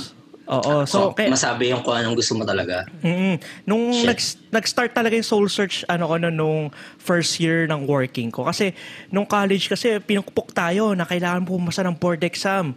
[0.51, 0.83] Oo.
[0.83, 4.09] So, so, kaya, masabi yung kung anong gusto mo talaga Mm, nung Shit.
[4.09, 4.19] nag,
[4.51, 8.43] nag-start talaga yung soul search ano ko no, nung first year ng working ko.
[8.49, 8.75] Kasi
[9.13, 12.75] nung college kasi pinukpok tayo na kailangan pumasa ng board exam.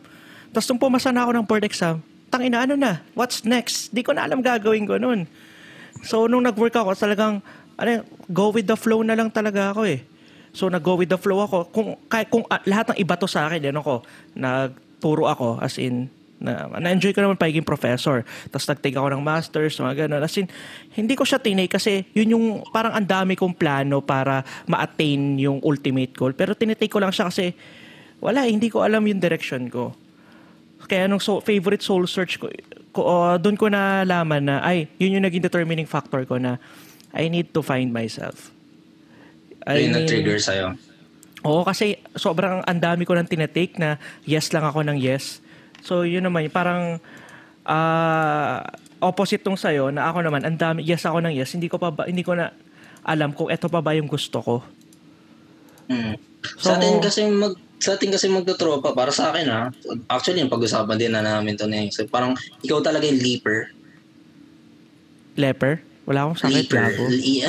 [0.55, 1.99] Tapos nung pumasa na ako ng board exam,
[2.31, 3.91] tangina ano na, what's next?
[3.91, 5.27] Di ko na alam gagawin ko nun.
[6.07, 7.43] So nung nag-work ako, talagang
[7.75, 10.05] ano, go with the flow na lang talaga ako eh.
[10.55, 11.69] So nag-go with the flow ako.
[11.75, 13.95] Kung kahit kung ah, lahat ng iba to sa akin, ano ko,
[14.39, 16.07] nagturo ako as in
[16.45, 18.23] na, na-enjoy ko naman pagiging professor.
[18.53, 20.23] Tapos nag-take ako ng masters, mga ganun.
[20.23, 20.47] As in,
[20.93, 25.59] hindi ko siya tinay kasi yun yung parang ang dami kong plano para ma-attain yung
[25.65, 26.37] ultimate goal.
[26.37, 27.57] Pero tinitake ko lang siya kasi
[28.21, 29.97] wala, hindi ko alam yung direction ko.
[30.85, 32.53] Kaya nung so, favorite soul search ko,
[32.93, 36.61] ko uh, doon ko nalaman na, ay, yun yung naging determining factor ko na
[37.17, 38.54] I need to find myself.
[39.65, 40.77] I yun mean, nag-trigger sa'yo
[41.45, 45.45] Oo, kasi sobrang ang dami ko nang tinetake na yes lang ako ng yes.
[45.85, 46.97] So, yun naman, parang
[47.69, 48.65] ah,
[49.05, 51.93] opposite tong sa'yo na ako naman, ang dami, yes ako ng yes, hindi ko pa
[51.93, 52.49] ba, hindi ko na
[53.05, 54.57] alam kung eto pa ba yung gusto ko.
[55.93, 56.17] Mm.
[56.57, 59.69] So- sa atin kasi mag sa atin kasi magtotropa para sa akin ha
[60.09, 62.33] actually yung pag-usapan din na namin to na so, parang
[62.65, 63.69] ikaw talaga yung leaper
[65.37, 65.85] Leper?
[66.05, 66.69] Wala akong sakit.
[67.09, 67.45] Li-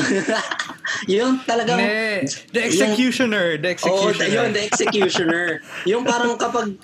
[1.20, 2.24] yung talagang Ne,
[2.56, 4.28] the executioner, the Oh, executioner.
[4.32, 5.45] yun, the executioner.
[5.84, 6.80] yung parang kapag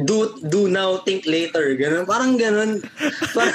[0.00, 1.76] do do now, think later.
[1.76, 2.08] Ganun.
[2.08, 2.80] Parang ganun.
[3.36, 3.52] Parang,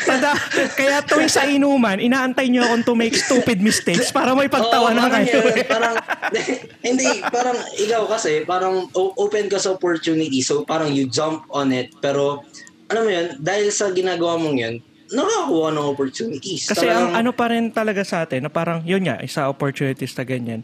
[0.00, 0.32] Tada,
[0.72, 5.12] kaya tuwing sa inuman, inaantay niyo akong to make stupid mistakes para may pagtawanan Oo,
[5.12, 5.36] parang kayo.
[5.44, 5.94] yun, parang,
[6.88, 10.40] hindi, parang ikaw kasi, parang open ka sa opportunity.
[10.40, 11.92] So, parang you jump on it.
[12.00, 12.40] Pero,
[12.88, 14.74] alam mo yun, dahil sa ginagawa mong yun,
[15.12, 16.66] nakakuha ng opportunities.
[16.66, 20.16] Kasi ang Talagang- ano pa rin talaga sa atin, na parang yun nga, isa opportunities
[20.16, 20.60] na ganyan.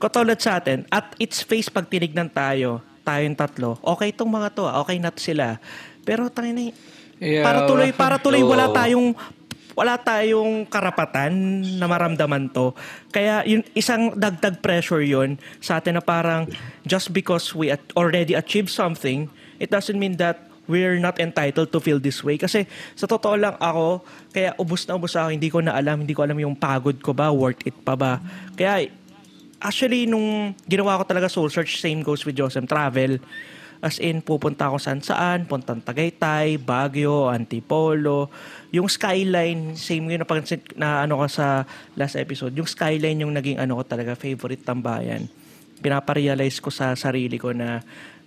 [0.00, 4.64] Katulad sa atin, at its face pag tinignan tayo, tayong tatlo, okay tong mga to,
[4.64, 5.60] ah, okay na to sila.
[6.02, 6.64] Pero tangin na,
[7.22, 8.50] Yeah, para tuloy, para tuloy Oo.
[8.50, 9.14] wala tayong
[9.74, 11.34] wala tayong karapatan
[11.78, 12.74] na maramdaman to.
[13.10, 16.46] Kaya yun, isang dagdag pressure yon sa atin na parang
[16.82, 19.26] just because we at- already achieved something,
[19.58, 22.40] it doesn't mean that we're not entitled to feel this way.
[22.40, 22.64] Kasi
[22.96, 26.24] sa totoo lang ako, kaya ubus na ubus ako, hindi ko na alam, hindi ko
[26.24, 28.20] alam yung pagod ko ba, worth it pa ba.
[28.56, 28.88] Kaya
[29.60, 33.20] actually, nung ginawa ko talaga soul search, same goes with Joseph Travel.
[33.84, 38.32] As in, pupunta ako saan saan, puntang Tagaytay, Baguio, Antipolo.
[38.72, 40.40] Yung skyline, same yun na, pag,
[40.72, 45.28] na ano ko sa last episode, yung skyline yung naging ano ko talaga, favorite tambayan.
[45.84, 47.84] Pinaparealize ko sa sarili ko na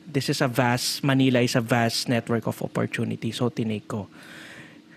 [0.08, 3.36] this is a vast, Manila is a vast network of opportunity.
[3.36, 4.08] So, tinake ko.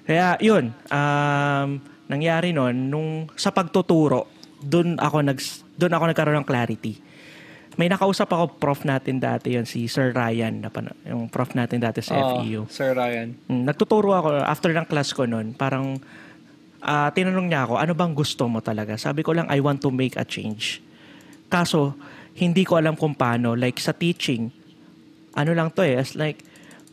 [0.07, 0.71] Kaya, yun.
[0.87, 4.31] Um, nangyari nun, nung sa pagtuturo,
[4.63, 5.39] doon ako, nag,
[5.75, 6.95] doon ako nagkaroon ng clarity.
[7.75, 10.71] May nakausap ako, prof natin dati yun, si Sir Ryan, na,
[11.07, 12.67] yung prof natin dati sa Oh, FEU.
[12.71, 13.35] Sir Ryan.
[13.51, 15.99] Mm, nagtuturo ako, after ng class ko noon, parang
[16.83, 18.95] ah, tinanong niya ako, ano bang gusto mo talaga?
[19.01, 20.83] Sabi ko lang, I want to make a change.
[21.49, 21.97] Kaso,
[22.37, 23.59] hindi ko alam kung paano.
[23.59, 24.60] Like sa teaching,
[25.35, 26.43] ano lang to eh, as like,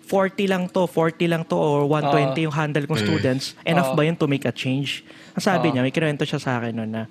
[0.07, 3.59] 40 lang to, 40 lang to, or 120 yung handle kong students.
[3.67, 3.97] Enough Oo.
[3.99, 5.03] ba yun to make a change?
[5.35, 5.71] Ang sabi Oo.
[5.75, 7.03] niya, may kinuwento siya sa akin noon na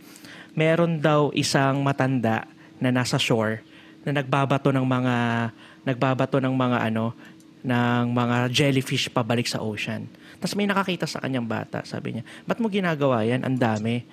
[0.57, 2.49] meron daw isang matanda
[2.81, 3.61] na nasa shore
[4.09, 5.15] na nagbabato ng mga
[5.85, 7.13] nagbabato ng mga ano
[7.67, 10.09] ng mga jellyfish pabalik sa ocean.
[10.41, 13.45] Tapos may nakakita sa kanyang bata, sabi niya, "Ba't mo ginagawa 'yan?
[13.45, 14.07] Ang dami."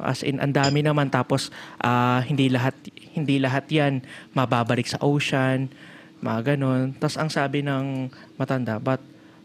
[0.00, 1.52] As in, ang dami naman tapos
[1.82, 2.76] ah, hindi lahat
[3.16, 4.04] hindi lahat 'yan
[4.36, 5.72] mababalik sa ocean,
[6.20, 6.96] mga ganon.
[6.96, 9.00] Tapos ang sabi ng matanda, "But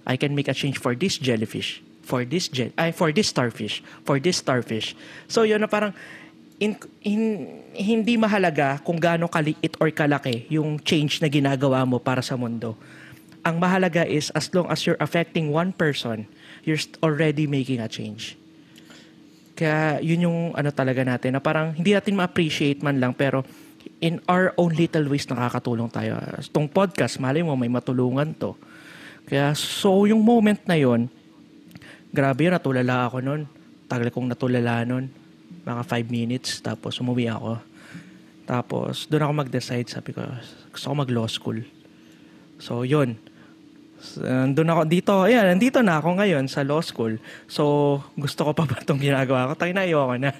[0.06, 3.82] I can make a change for this jellyfish, for this gel, ay for this starfish,
[4.04, 4.94] for this starfish."
[5.32, 5.96] So yun na parang
[6.60, 12.24] in, in- hindi mahalaga kung gaano kaliit or kalaki yung change na ginagawa mo para
[12.24, 12.76] sa mundo.
[13.46, 16.26] Ang mahalaga is as long as you're affecting one person,
[16.66, 18.34] you're already making a change.
[19.56, 23.48] Kaya yun yung ano talaga natin na parang hindi natin ma-appreciate man lang pero
[24.00, 26.20] in our own little ways nakakatulong tayo.
[26.40, 28.54] Itong podcast, malay mo may matulungan to.
[29.26, 31.10] Kaya so yung moment na yon
[32.16, 33.42] grabe natulala ako nun.
[33.92, 35.12] Tagal kong natulala nun.
[35.66, 37.58] Mga 5 minutes, tapos umuwi ako.
[38.46, 40.22] Tapos, doon ako mag-decide, sabi ko,
[40.70, 41.66] gusto ko mag-law school.
[42.62, 43.18] So, yun.
[44.22, 45.14] Nandun ako dito.
[45.26, 47.18] Ayan, nandito na ako ngayon sa law school.
[47.50, 49.54] So, gusto ko pa ba itong ginagawa ko?
[49.58, 50.32] Tayo na, ayoko na.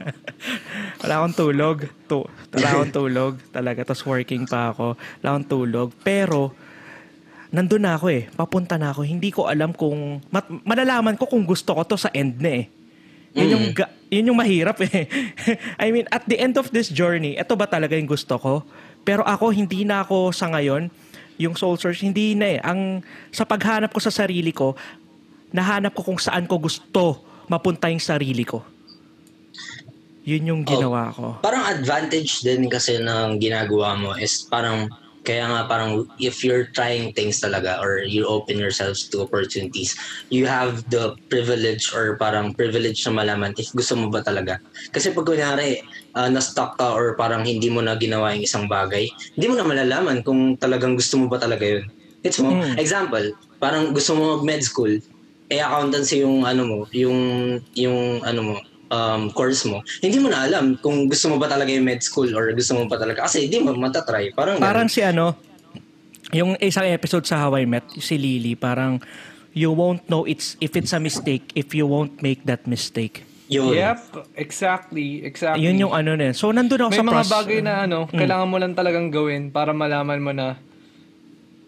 [1.02, 1.78] Wala akong tulog.
[2.06, 3.82] Tu- wala akong tulog talaga.
[3.82, 4.94] Tapos working pa ako.
[5.22, 5.88] Wala akong tulog.
[6.06, 6.54] Pero,
[7.50, 8.30] nandun na ako eh.
[8.32, 9.02] Papunta na ako.
[9.04, 10.22] Hindi ko alam kung...
[10.30, 12.66] Mat- malalaman ko kung gusto ko to sa end na eh.
[13.36, 15.12] Yun yung, ga- yun yung mahirap eh.
[15.84, 18.64] I mean, at the end of this journey, ito ba talaga yung gusto ko?
[19.06, 20.90] Pero ako, hindi na ako sa ngayon,
[21.36, 22.60] yung soul search, hindi na eh.
[22.64, 24.76] Ang, sa paghanap ko sa sarili ko,
[25.52, 28.64] nahanap ko kung saan ko gusto mapunta yung sarili ko.
[30.26, 31.38] Yun yung ginawa ko.
[31.46, 34.90] Parang advantage din kasi ng ginagawa mo is parang
[35.26, 39.98] kaya nga parang if you're trying things talaga or you open yourselves to opportunities,
[40.30, 44.62] you have the privilege or parang privilege na malaman if gusto mo ba talaga.
[44.94, 45.82] Kasi pag kunyari,
[46.14, 49.66] uh, na-stuck ka or parang hindi mo na ginawa yung isang bagay, hindi mo na
[49.66, 51.86] malalaman kung talagang gusto mo ba talaga yun.
[52.22, 52.54] It's mo.
[52.54, 52.78] Mm.
[52.78, 53.26] Example,
[53.58, 54.94] parang gusto mo mag-med school,
[55.50, 57.20] eh accountancy yung ano mo, yung
[57.78, 58.56] yung ano mo,
[58.90, 62.30] um, course mo, hindi mo na alam kung gusto mo ba talaga yung med school
[62.34, 63.26] or gusto mo pa talaga.
[63.26, 64.34] Kasi hindi mo matatry.
[64.34, 64.94] Parang, Parang ganun.
[64.94, 65.36] si ano,
[66.32, 68.98] yung isang episode sa How I Met, si Lily, parang
[69.56, 73.24] you won't know it's if it's a mistake if you won't make that mistake.
[73.46, 73.78] yun.
[73.78, 75.62] Yep, exactly, exactly.
[75.62, 76.34] Yun yung ano na.
[76.34, 76.36] yun.
[76.36, 77.34] So, nandun ako May sa mga process.
[77.38, 80.58] bagay na ano, kailangan mo lang talagang gawin para malaman mo na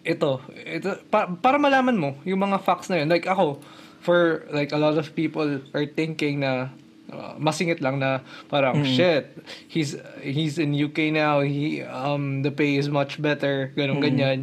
[0.02, 3.08] ito, ito pa- para malaman mo yung mga facts na yun.
[3.08, 3.62] Like ako,
[4.02, 6.72] for like a lot of people are thinking na
[7.10, 9.32] uh, masingit lang na parang shit,
[9.68, 14.40] he's he's in UK now, he um the pay is much better, ganun ganyan.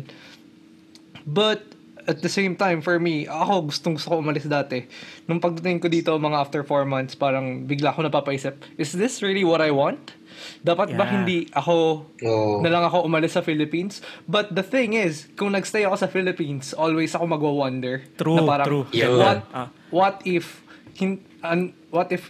[1.24, 4.84] But at the same time, for me, ako gustong gusto ko umalis dati.
[5.24, 9.40] Nung pagdating ko dito, mga after four months, parang bigla ako napapaisip, is this really
[9.40, 10.12] what I want?
[10.60, 11.12] Dapat ba Yeah.
[11.16, 12.60] hindi ako, Oo.
[12.60, 14.04] na lang ako umalis sa Philippines?
[14.28, 18.04] But the thing is, kung nagstay ako sa Philippines, always ako magwa-wonder.
[18.20, 18.84] True, na parang, true.
[18.92, 19.68] What, Ah.
[19.88, 20.60] what if,
[20.92, 22.28] hin, an, what if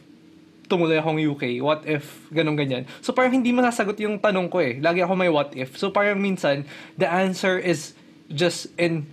[0.69, 1.61] tumuloy akong UK?
[1.61, 2.89] What if ganun ganyan?
[3.05, 4.81] So parang hindi masasagot yung tanong ko eh.
[4.81, 5.77] Lagi ako may what if.
[5.77, 6.65] So parang minsan,
[6.97, 7.93] the answer is
[8.33, 9.07] just in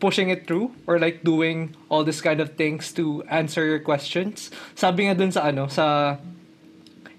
[0.00, 4.52] pushing it through or like doing all this kind of things to answer your questions.
[4.76, 6.16] Sabi nga dun sa ano, sa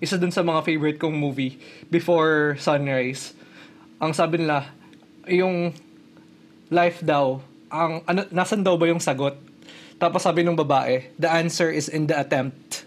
[0.03, 1.57] isa dun sa mga favorite kong movie,
[1.89, 3.33] Before Sunrise.
[3.97, 4.69] Ang sabi nila,
[5.25, 5.71] yung
[6.69, 9.39] life daw, ang ano, nasan daw ba yung sagot?
[9.95, 12.83] Tapos sabi ng babae, the answer is in the attempt.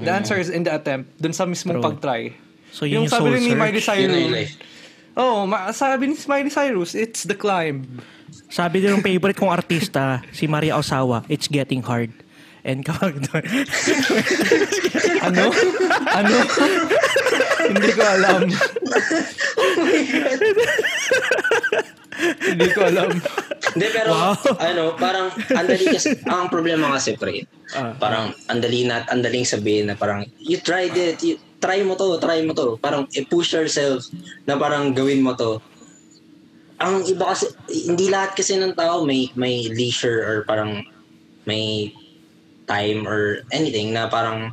[0.00, 1.20] The answer is in the attempt.
[1.20, 1.86] Dun sa mismong True.
[1.92, 2.32] pag-try.
[2.72, 3.60] So, yun yung sabi soul rin ni search.
[3.60, 4.50] Miley yung Cyrus.
[5.18, 8.00] Oh, ma- sabi ni Miley Cyrus, it's the climb.
[8.48, 12.10] Sabi din ng favorite kong artista, si Maria Osawa, it's getting hard.
[12.62, 13.24] And kapag
[15.20, 15.44] Ano?
[16.10, 16.36] ano?
[17.68, 18.40] Hindi ko alam.
[22.40, 23.10] Hindi ko alam.
[23.70, 24.10] Hindi, pero
[24.58, 27.94] ano, parang andali kasi, ang problema kasi, pre, Ah.
[27.94, 32.42] parang andali na, andaling sabihin na parang, you tried it, you, try mo to, try
[32.42, 32.80] mo to.
[32.80, 34.08] Parang i-push yourself
[34.48, 35.62] na parang gawin mo to.
[36.80, 40.82] Ang iba kasi, hindi lahat kasi ng tao may, may leisure or parang
[41.44, 41.92] may
[42.64, 44.50] time or anything na parang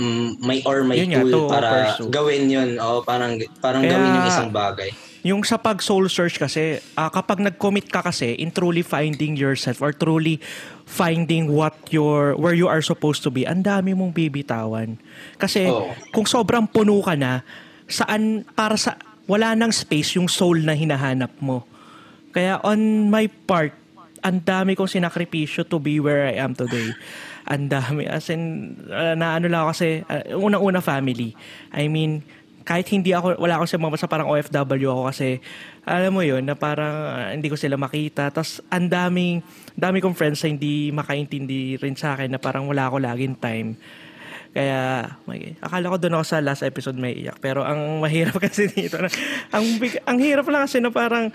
[0.00, 2.08] mm, may or may Yun nga, tool to para pursue.
[2.08, 4.90] gawin yun o parang parang Kaya- gawin yung isang bagay.
[5.20, 9.78] yung sa pag soul search kasi, ah, kapag nag-commit ka kasi in truly finding yourself
[9.78, 10.40] or truly
[10.84, 14.96] finding what your where you are supposed to be, ang dami mong bibitawan.
[15.36, 15.92] Kasi Oo.
[16.10, 17.44] kung sobrang puno ka na,
[17.84, 18.96] saan para sa
[19.28, 21.68] wala nang space yung soul na hinahanap mo.
[22.30, 23.76] Kaya on my part,
[24.20, 26.96] ang dami kong sinakripisyo to be where I am today.
[27.50, 28.06] Ang dami.
[28.06, 31.34] As in, uh, na ano lang kasi, uh, unang-una family.
[31.74, 32.22] I mean,
[32.62, 35.42] kahit hindi ako, wala ako sa mga sa parang OFW ako kasi,
[35.82, 38.30] alam mo yun, na parang uh, hindi ko sila makita.
[38.30, 39.42] Tapos, ang daming,
[39.74, 43.74] dami kong friends na hindi makaintindi rin sa akin na parang wala ako laging time.
[44.50, 47.38] Kaya, may, akala ko doon ako sa last episode may iyak.
[47.42, 49.10] Pero ang mahirap kasi dito, na,
[49.50, 51.34] ang, big, ang hirap lang kasi na parang,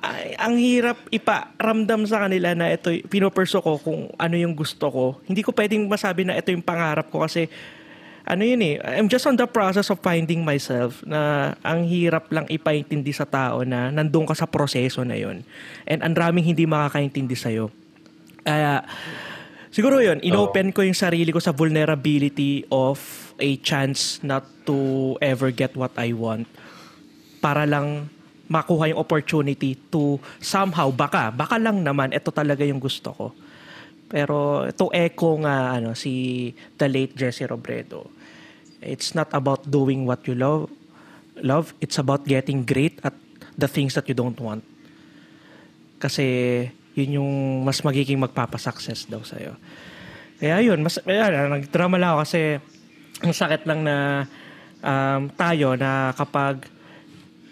[0.00, 5.04] ay, ang hirap iparamdam sa kanila na ito, pinoperso ko kung ano yung gusto ko.
[5.24, 7.48] Hindi ko pwedeng masabi na ito yung pangarap ko kasi,
[8.26, 12.44] ano yun eh, I'm just on the process of finding myself na ang hirap lang
[12.50, 15.46] ipaintindi sa tao na nandun ka sa proseso na yun.
[15.86, 17.70] And ang raming hindi makakaintindi sa'yo.
[18.42, 18.82] Kaya,
[19.70, 22.98] siguro yun, inopen ko yung sarili ko sa vulnerability of
[23.38, 26.50] a chance not to ever get what I want
[27.38, 28.10] para lang
[28.46, 33.26] makuha yung opportunity to somehow, baka, baka lang naman, ito talaga yung gusto ko.
[34.06, 38.06] Pero to echo nga ano si the late Jesse Robredo.
[38.78, 40.70] It's not about doing what you love.
[41.42, 43.12] Love, it's about getting great at
[43.58, 44.62] the things that you don't want.
[45.98, 46.24] Kasi
[46.94, 47.32] yun yung
[47.66, 49.58] mas magiging magpapasuccess daw sa'yo.
[50.38, 52.40] Kaya yun, mas, ayan, nagdrama lang ako kasi
[53.24, 54.28] ang sakit lang na
[54.84, 56.68] um, tayo na kapag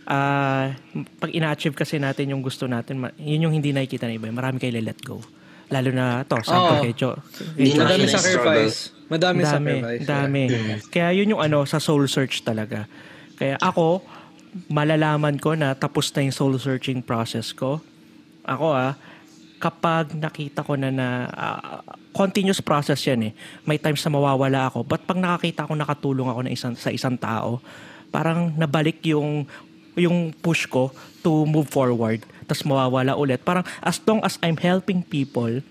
[0.05, 0.72] ah,
[1.20, 4.28] pag ina-achieve kasi natin yung gusto natin, ma- yun yung hindi nakikita ng iba.
[4.32, 5.20] Marami kayo let go.
[5.72, 6.84] Lalo na to, sample Oo.
[6.84, 7.16] kay Jo.
[7.57, 8.76] Hindi na Madami sacrifice.
[9.09, 10.02] Madami Dami, sacrifice.
[10.05, 10.42] dami.
[10.92, 12.84] Kaya yun yung ano, sa soul search talaga.
[13.36, 14.05] Kaya ako,
[14.70, 17.80] malalaman ko na tapos na yung soul searching process ko.
[18.44, 18.92] Ako ah,
[19.57, 21.80] kapag nakita ko na na ah,
[22.14, 23.32] continuous process yan eh.
[23.66, 24.84] May times na mawawala ako.
[24.84, 27.59] But pag nakakita ko nakatulong ako na isang, sa isang tao,
[28.14, 29.48] parang nabalik yung
[29.95, 30.90] yung push ko
[31.22, 35.64] to move forward tapos mawawala ulit parang as long as I'm helping people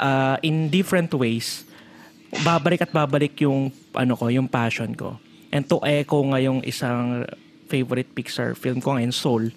[0.00, 1.66] uh, in different ways
[2.42, 5.16] babalik at babalik yung ano ko, yung passion ko.
[5.54, 7.24] And to echo nga yung isang
[7.70, 9.54] favorite Pixar film ko ngayon, Soul,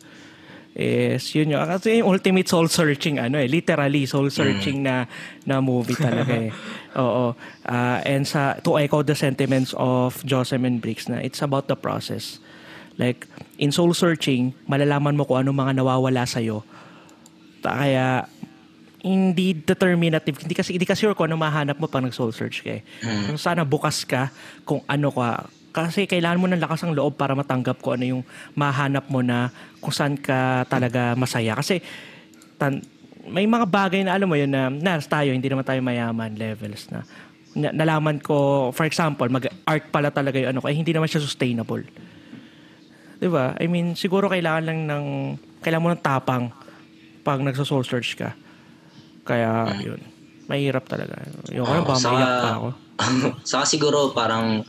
[0.77, 5.09] is yun yung, kasi yung ultimate soul searching ano eh, literally soul searching na
[5.43, 6.53] na movie talaga eh.
[7.01, 7.35] Oo.
[7.65, 12.39] Ah, and sa to echo the sentiments of Jocelyn Briggs na it's about the process.
[12.99, 13.25] Like
[13.55, 16.43] in soul searching, malalaman mo kung ano mga nawawala sa
[17.63, 18.27] Kaya
[18.99, 20.35] hindi determinative.
[20.43, 22.83] Hindi kasi hindi kasi sure kung ano mahanap mo pag nag-soul search ka eh.
[22.99, 24.27] Kung Sana bukas ka
[24.67, 25.47] kung ano ka.
[25.71, 28.23] Kasi kailangan mo ng lakas ng loob para matanggap ko ano yung
[28.57, 29.47] mahanap mo na
[29.79, 31.55] kung saan ka talaga masaya.
[31.55, 31.79] Kasi
[32.59, 32.83] tan-
[33.29, 36.89] may mga bagay na alam mo yun na nas tayo, hindi naman tayo mayaman levels
[36.91, 37.05] na
[37.55, 41.23] na- nalaman ko, for example, mag-art pala talaga yung ano ko, eh, hindi naman siya
[41.23, 41.81] sustainable.
[43.19, 43.53] 'Di ba?
[43.59, 45.05] I mean, siguro kailangan lang ng
[45.59, 46.45] kailangan mo ng tapang
[47.21, 48.31] pag nagso-soul search ka.
[49.27, 49.99] Kaya yun.
[50.49, 51.19] Mahirap talaga.
[51.53, 52.69] Yung ano Oo, ba saka- pa ako.
[53.47, 54.65] Saka siguro parang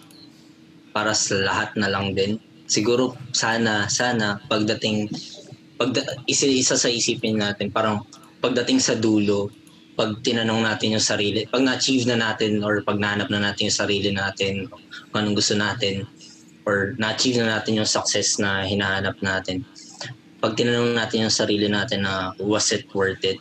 [0.92, 2.36] para sa lahat na lang din.
[2.70, 5.11] Siguro sana, sana pagdating,
[5.74, 8.07] pagda, isa, isa sa isipin natin, parang
[8.38, 9.51] pagdating sa dulo,
[9.98, 13.78] pag tinanong natin yung sarili, pag na-achieve na natin or pag nahanap na natin yung
[13.82, 14.70] sarili natin,
[15.11, 16.07] kung anong gusto natin,
[16.64, 19.64] or na-achieve na natin yung success na hinahanap natin,
[20.38, 23.40] pag tinanong natin yung sarili natin na was it worth it,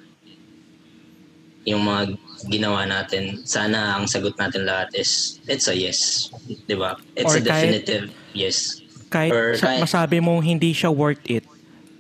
[1.64, 2.16] yung mga
[2.48, 6.32] ginawa natin, sana ang sagot natin lahat is it's a yes.
[6.66, 6.96] 'Di ba?
[7.14, 8.80] It's Or a kahit- definitive yes.
[9.10, 11.44] Kahit Or sa- kahit- masabi mong hindi siya worth it,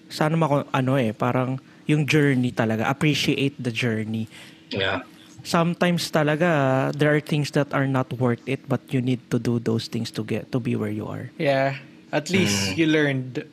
[0.07, 2.87] sana mako ano eh, parang yung journey talaga.
[2.87, 4.29] Appreciate the journey.
[4.69, 5.01] Yeah.
[5.43, 9.59] Sometimes talaga, there are things that are not worth it but you need to do
[9.59, 11.31] those things to get to be where you are.
[11.39, 11.79] Yeah.
[12.11, 13.45] At least you learned.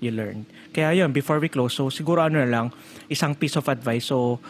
[0.00, 0.48] you learn.
[0.72, 2.66] Kaya yun, before we close, so siguro ano na lang,
[3.12, 4.08] isang piece of advice.
[4.08, 4.40] So,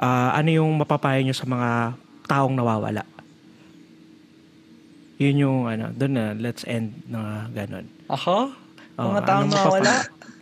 [0.00, 1.94] ah, ano yung mapapayo nyo sa mga
[2.24, 3.04] taong nawawala?
[5.20, 7.86] Yun yung, ano, doon na, let's end na ganun.
[8.10, 8.50] Ako?
[8.98, 9.94] Oh, Mga taong anong nawawala?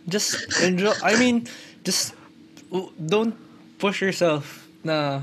[0.07, 0.95] Just enjoy.
[1.03, 1.45] I mean,
[1.85, 2.15] just
[2.97, 3.35] don't
[3.77, 5.21] push yourself na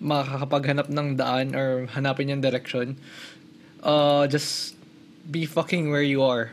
[0.00, 2.96] makakapaghanap ng daan or hanapin yung direction.
[3.82, 4.76] Uh, just
[5.30, 6.52] be fucking where you are.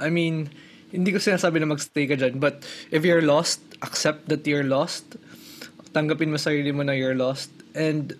[0.00, 0.50] I mean,
[0.90, 5.16] hindi ko sinasabi na magstay ka dyan, but if you're lost, accept that you're lost.
[5.94, 7.50] Tanggapin mo sarili mo na you're lost.
[7.74, 8.14] And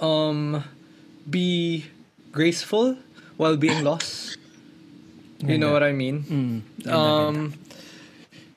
[0.00, 0.64] um,
[1.28, 1.86] be
[2.32, 2.98] graceful
[3.36, 4.38] while being lost.
[5.40, 6.20] You know what I mean?
[6.28, 6.58] Mm,
[6.92, 7.56] Um,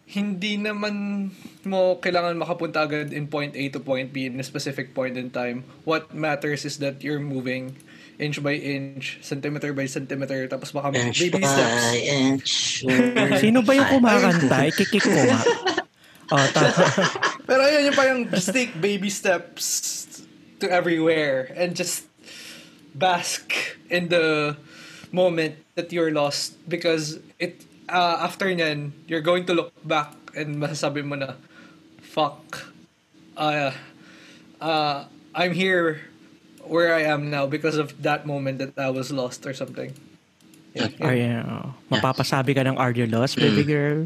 [0.04, 1.32] hindi naman
[1.66, 5.30] mo kailangan makapunta agad in point A to point B in a specific point in
[5.32, 5.64] time.
[5.84, 7.76] What matters is that you're moving
[8.20, 11.84] inch by inch, centimeter by centimeter, tapos baka may Inch baby by steps.
[11.98, 12.50] inch.
[13.44, 14.58] Sino ba yung kumakanta?
[14.70, 15.42] Ikikik ko nga.
[16.32, 16.72] Oh, ta-
[17.52, 20.24] Pero ayun, yung parang just take baby steps
[20.64, 22.08] to everywhere and just
[22.96, 23.54] bask
[23.92, 24.56] in the
[25.12, 30.58] moment that you're lost because it uh, after nyan, you're going to look back and
[30.58, 31.38] masasabi mo na
[32.14, 32.70] fuck
[33.34, 33.74] uh,
[34.62, 36.06] uh, I'm here
[36.64, 39.92] where I am now because of that moment that I was lost or something.
[40.74, 40.90] Yeah.
[41.02, 41.74] Ay, oh.
[41.90, 44.06] Mapapasabi ka ng Are You Lost, baby girl?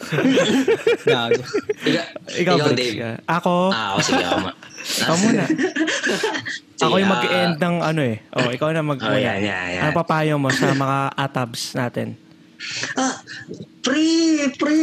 [1.04, 1.44] Gago.
[1.84, 2.04] Ikaw,
[2.40, 2.96] Ikaw, ikaw, Dave.
[2.96, 3.10] ka.
[3.28, 4.52] Ako, Ah, ako sige, ako ma.
[4.80, 5.44] ikaw muna.
[6.80, 8.16] Sige, Ako yung ah, mag-end ng ano eh.
[8.32, 9.82] Oh, ikaw na mag Oh, yan, yan, yan.
[9.84, 12.16] Ano papayo mo sa mga atabs natin?
[12.92, 13.16] Ah,
[13.80, 14.04] pre,
[14.54, 14.78] pre,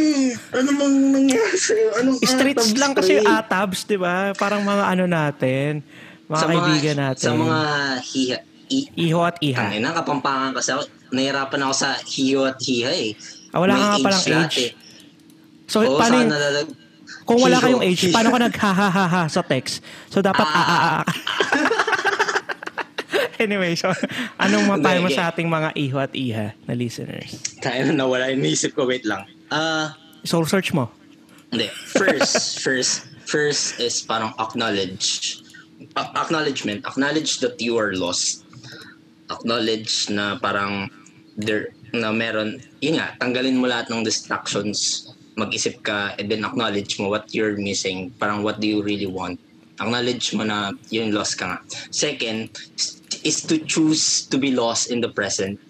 [0.52, 1.88] ano mang nangyari sa'yo?
[1.96, 3.16] Anong Streets atabs, lang kasi pre?
[3.16, 4.34] yung atabs, di ba?
[4.34, 5.70] Parang mga ano natin,
[6.26, 7.24] mga kaibigan natin.
[7.24, 7.58] Sa mga
[8.02, 8.36] hiha,
[8.68, 9.64] i, Iho at iha.
[9.64, 10.82] Tangin na, kapampangan kasi ako.
[11.08, 13.10] Nahirapan ako sa hiyo at hiha eh.
[13.48, 14.58] Ah, wala May ka nga palang age.
[14.60, 14.70] eh.
[15.64, 16.32] So, Oo, paano yung,
[17.24, 18.12] kung wala hiho, kayong age, hiho.
[18.12, 19.80] paano ka naghahaha sa text?
[20.08, 20.52] So, dapat Ah.
[20.52, 21.04] ah, ah, ah.
[23.38, 23.90] anyway, so,
[24.38, 27.38] anong mapayo mo sa ating mga iho at iha na listeners?
[27.58, 29.24] Kaya na nawala yung isip ko, wait lang.
[29.48, 30.90] Ah, Soul search mo.
[31.48, 31.70] hindi.
[31.88, 35.40] First, first, first is parang acknowledge.
[35.96, 36.84] A- acknowledgement.
[36.84, 38.44] Acknowledge that you are lost.
[39.30, 40.88] Acknowledge na parang
[41.36, 45.08] there na meron, yun nga, tanggalin mo lahat ng distractions.
[45.40, 48.12] Mag-isip ka and then acknowledge mo what you're missing.
[48.20, 49.40] Parang what do you really want.
[49.80, 51.58] Acknowledge mo na yun lost ka nga.
[51.88, 52.50] Second,
[53.28, 55.60] is to choose to be lost in the present.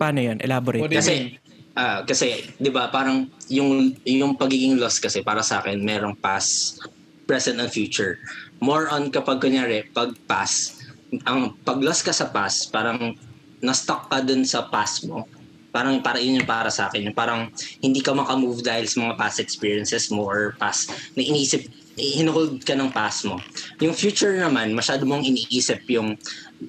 [0.00, 0.40] Paano yun?
[0.40, 0.88] Elaborate.
[0.88, 1.36] Kasi,
[1.76, 6.80] ah, kasi, di ba, parang yung, yung pagiging lost kasi para sa akin, merong past,
[7.28, 8.16] present, and future.
[8.64, 10.80] More on kapag kunyari, pag past,
[11.28, 13.14] ang pag lost ka sa past, parang
[13.62, 15.28] na-stuck ka dun sa past mo.
[15.70, 17.10] Parang para yun yung para sa akin.
[17.10, 17.50] Yung parang
[17.82, 21.66] hindi ka makamove dahil sa mga past experiences mo or past na iniisip,
[21.96, 23.38] hinuhold ka ng past mo.
[23.78, 26.18] Yung future naman, masyado mong iniisip yung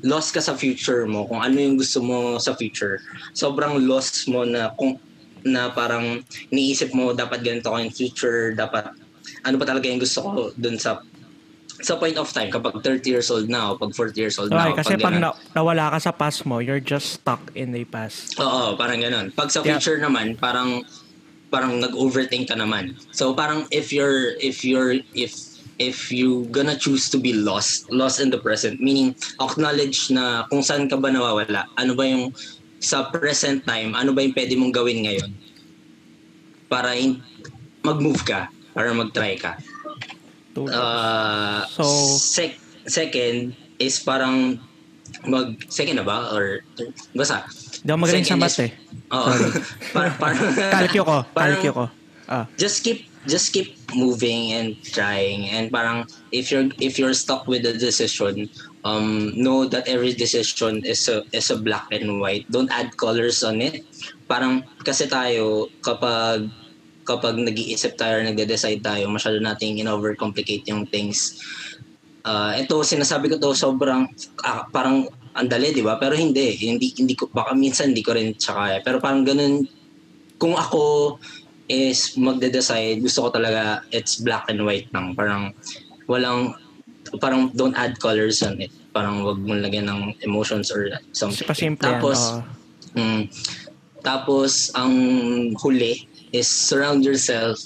[0.01, 3.01] lost ka sa future mo, kung ano yung gusto mo sa future.
[3.31, 5.01] Sobrang lost mo na kung
[5.41, 8.89] na parang iniisip mo dapat ganito ko yung future, dapat
[9.41, 11.01] ano ba talaga yung gusto ko dun sa
[11.77, 14.63] sa point of time kapag 30 years old na o pag 40 years old na
[14.63, 15.21] Okay, o kasi pag ganun.
[15.21, 18.33] na- nawala ka sa past mo, you're just stuck in the past.
[18.39, 19.29] Oo, parang ganun.
[19.29, 19.75] Pag sa Yeah.
[19.75, 20.81] future naman, parang
[21.49, 22.97] parang nag-overthink ka naman.
[23.13, 25.33] So parang if you're if you're if
[25.77, 29.11] if you gonna choose to be lost, lost in the present, meaning
[29.43, 32.31] acknowledge na kung saan ka ba nawawala, ano ba yung
[32.79, 35.31] sa present time, ano ba yung pwede mong gawin ngayon
[36.71, 37.19] para in,
[37.85, 39.59] mag-move ka, para mag-try ka.
[40.55, 44.55] Uh, So- sec- second is parang
[45.27, 46.63] mag second na ba or
[47.11, 47.43] basta
[47.85, 48.73] Hindi ako magaling sa math eh.
[49.13, 49.29] Oo.
[49.93, 51.17] Par- parang Kalkyo ko.
[51.37, 51.85] parang Kalkyo ko.
[52.25, 52.49] Ah.
[52.57, 57.61] just keep just keep moving and trying and parang if you're if you're stuck with
[57.61, 58.49] the decision
[58.81, 63.45] um know that every decision is a is a black and white don't add colors
[63.45, 63.85] on it
[64.25, 66.49] parang kasi tayo kapag
[67.05, 71.37] kapag nag-iisip tayo or nagde-decide tayo masyado nating in-overcomplicate yung things
[72.25, 74.09] uh, ito sinasabi ko to sobrang
[74.41, 75.05] ah, parang
[75.35, 79.03] andali di ba pero hindi hindi hindi ko baka minsan hindi ko rin tsaka pero
[79.03, 79.67] parang ganun
[80.39, 81.15] kung ako
[81.65, 85.17] is magde-decide, gusto ko talaga it's black and white lang.
[85.17, 85.53] Parang
[86.05, 86.53] walang,
[87.17, 88.71] parang don't add colors on it.
[88.93, 91.47] Parang wag mo lagyan ng emotions or something.
[91.47, 91.91] Pasimple yan.
[91.97, 92.99] Tapos, oo.
[93.01, 93.21] mm,
[94.05, 94.93] tapos ang
[95.57, 97.57] huli is surround yourself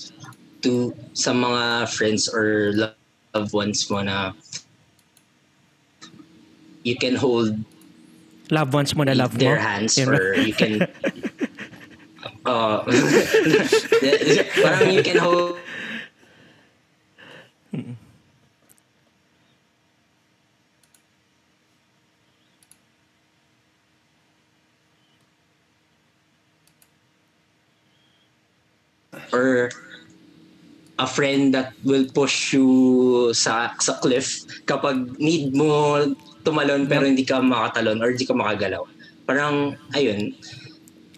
[0.63, 4.31] to sa mga friends or loved ones mo na
[6.89, 7.53] you can hold
[8.49, 9.39] Love ones mo na love mo.
[9.45, 10.17] their hands Yun ba?
[10.17, 10.81] or you can
[12.49, 12.81] uh,
[14.65, 15.61] parang you can hold
[29.33, 29.69] or
[30.99, 36.03] a friend that will push you sa sa cliff kapag need mo
[36.43, 38.83] tumalon pero hindi ka makatalon or hindi ka makagalaw.
[39.23, 40.33] Parang, ayun,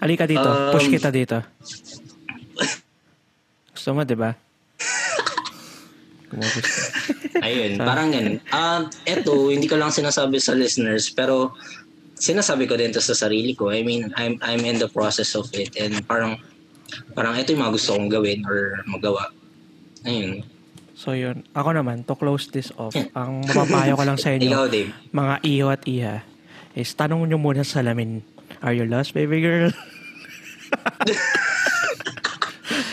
[0.02, 0.50] Halika dito.
[0.50, 1.38] Um, Push kita dito.
[3.70, 4.34] Gusto mo, di ba?
[7.46, 8.42] Ayun, parang ganun.
[8.50, 11.54] Um, eto, hindi ko lang sinasabi sa listeners, pero
[12.18, 13.70] sinasabi ko din to sa sarili ko.
[13.70, 16.40] I mean, I'm I'm in the process of it and parang
[17.14, 19.30] parang ito yung mga gusto kong gawin or magawa.
[20.04, 20.42] Ayun.
[20.94, 21.42] So yun.
[21.52, 24.92] Ako naman, to close this off, ang mapapayo ko lang sa inyo, Ikaw, Dave.
[25.10, 26.22] mga iho at iha,
[26.74, 28.22] is tanong nyo muna sa salamin,
[28.62, 29.74] are you lost, baby girl?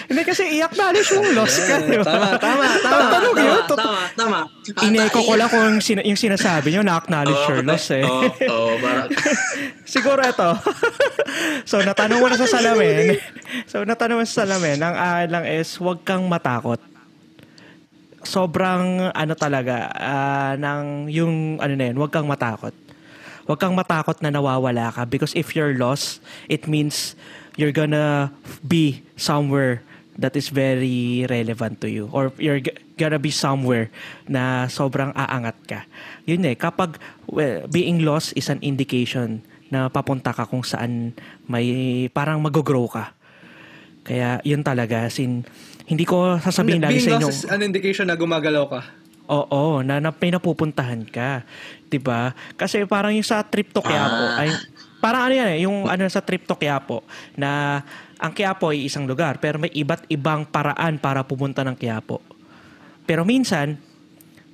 [0.08, 1.84] Hindi kasi i-acknowledge mong lost ka.
[1.84, 2.08] di ba?
[2.08, 3.02] Tama, tama, tama.
[3.12, 3.60] Tanong tama, yun.
[3.68, 4.38] tot- tama, tama.
[4.82, 8.02] Ineko ko lang kung yung, sin- yung sinasabi nyo, na-acknowledge your loss eh.
[8.02, 9.08] Oo, oo, parang,
[9.84, 10.48] Siguro ito.
[11.62, 13.20] so, natanong mo na sa salamin.
[13.68, 14.80] so, natanong mo sa salamin.
[14.80, 16.80] Ang akin lang is, huwag kang matakot.
[18.28, 22.76] Sobrang, ano talaga, ah, ng, yung, ano na yun, huwag kang matakot.
[23.48, 26.20] Huwag kang matakot na nawawala ka because if you're lost,
[26.52, 27.16] it means
[27.56, 28.28] you're gonna
[28.60, 29.80] be somewhere
[30.20, 32.60] that is very relevant to you or you're
[33.00, 33.88] gonna be somewhere
[34.28, 35.80] na sobrang aangat ka.
[36.28, 39.40] Yun eh, kapag well, being lost is an indication
[39.72, 41.16] na papunta ka kung saan
[41.48, 43.16] may parang mag-grow ka.
[44.04, 45.48] Kaya yun talaga, sin
[45.88, 47.26] hindi ko sasabihin lagi Being sa inyo.
[47.26, 48.80] lost is an indication na gumagalaw ka.
[49.26, 51.44] Oo, na, na may napupuntahan ka.
[51.84, 52.32] 'Di ba?
[52.54, 54.40] Kasi parang yung sa trip to Quiapo, Ah.
[54.40, 54.48] ay
[54.98, 57.80] parang ano yan eh, yung ano sa trip to Quiapo na
[58.16, 62.20] ang Quiapo ay isang lugar pero may iba't ibang paraan para pumunta ng Quiapo.
[63.04, 63.76] Pero minsan,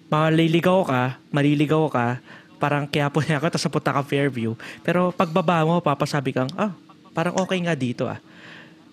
[0.07, 2.07] maliligaw ka, maliligaw ka,
[2.57, 4.53] parang Quiapo na ako, tapos napunta ka Fairview.
[4.81, 6.71] Pero pagbaba mo, papasabi kang, ah,
[7.11, 8.19] parang okay nga dito ah.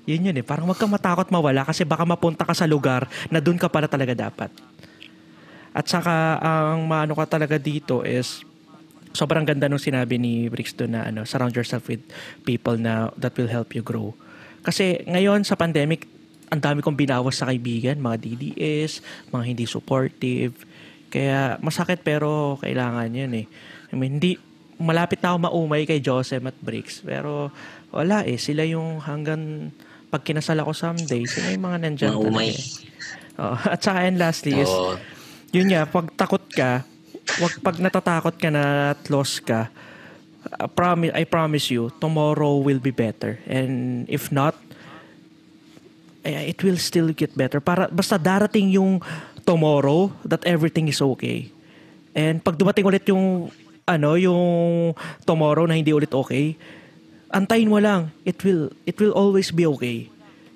[0.09, 0.45] Yun yun eh.
[0.45, 3.85] Parang wag kang matakot mawala kasi baka mapunta ka sa lugar na doon ka pala
[3.85, 4.49] talaga dapat.
[5.71, 8.43] At saka, ang maano ka talaga dito is,
[9.15, 12.03] sobrang ganda nung sinabi ni Brix doon na ano, surround yourself with
[12.43, 14.11] people na that will help you grow.
[14.61, 16.05] Kasi ngayon sa pandemic,
[16.51, 18.99] ang dami kong binawas sa kaibigan, mga DDS,
[19.31, 20.51] mga hindi supportive.
[21.07, 23.45] Kaya masakit pero kailangan yun eh.
[23.91, 24.35] I mean, hindi,
[24.75, 26.99] malapit na ako maumay kay Joseph at Brix.
[26.99, 27.55] Pero
[27.95, 29.71] wala eh, sila yung hanggang
[30.11, 32.51] pag kinasal ako someday, sila yung mga nandyan Maumay.
[32.51, 32.59] talaga.
[32.59, 33.39] eh.
[33.39, 34.71] Oh, at saka and lastly is,
[35.55, 36.83] yun nga, pag takot ka,
[37.39, 39.71] wag pag natatakot ka na at lost ka,
[40.59, 43.39] I promise, I promise you, tomorrow will be better.
[43.47, 44.57] And if not,
[46.25, 47.61] eh, it will still get better.
[47.61, 48.99] Para basta darating yung
[49.45, 51.49] tomorrow that everything is okay.
[52.11, 53.53] And pag dumating ulit yung
[53.87, 54.93] ano, yung
[55.23, 56.57] tomorrow na hindi ulit okay,
[57.31, 58.11] antayin mo lang.
[58.23, 60.07] It will it will always be okay.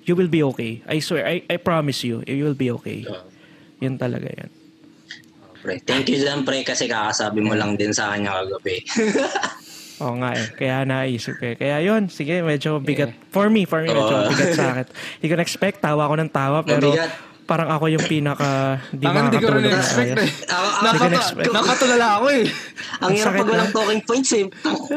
[0.06, 0.80] You will be okay.
[0.86, 3.02] I swear, I I promise you, you will be okay.
[3.82, 4.50] Yun talaga yan.
[5.66, 8.86] Pre, thank you dyan, pre, kasi kakasabi mo lang din sa kanya kagabi.
[10.04, 10.46] Oo nga eh.
[10.54, 11.56] Kaya naisip eh.
[11.56, 13.16] Kaya yun, sige, medyo bigat.
[13.32, 14.28] For me, for me, medyo Oo.
[14.30, 14.86] bigat sa akin.
[15.18, 17.10] Hindi ko na-expect, tawa ko ng tawa, pero Mabigat.
[17.46, 19.90] Parang ako yung pinaka di Tangan, hindi ko rin ayos.
[20.02, 20.14] eh.
[20.82, 22.44] Nakata- nakatulala ako eh.
[22.98, 24.44] ang hirap sakit pag walang talking points eh.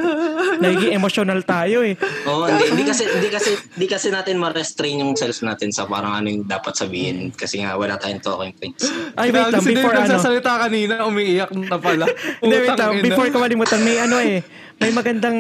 [0.66, 1.94] Nagiging emotional tayo eh.
[2.26, 6.18] Oo, hindi, hindi kasi hindi kasi hindi kasi natin ma-restrain yung self natin sa parang
[6.18, 8.90] ano yung dapat sabihin kasi nga wala tayong talking points.
[9.14, 10.02] Ay, wait lang, si Dave before ano.
[10.10, 12.06] nagsasalita kanina, umiiyak na pala.
[12.42, 12.92] Hindi, wait lang.
[13.06, 14.42] Before ko malimutan, may ano eh.
[14.80, 15.40] May magandang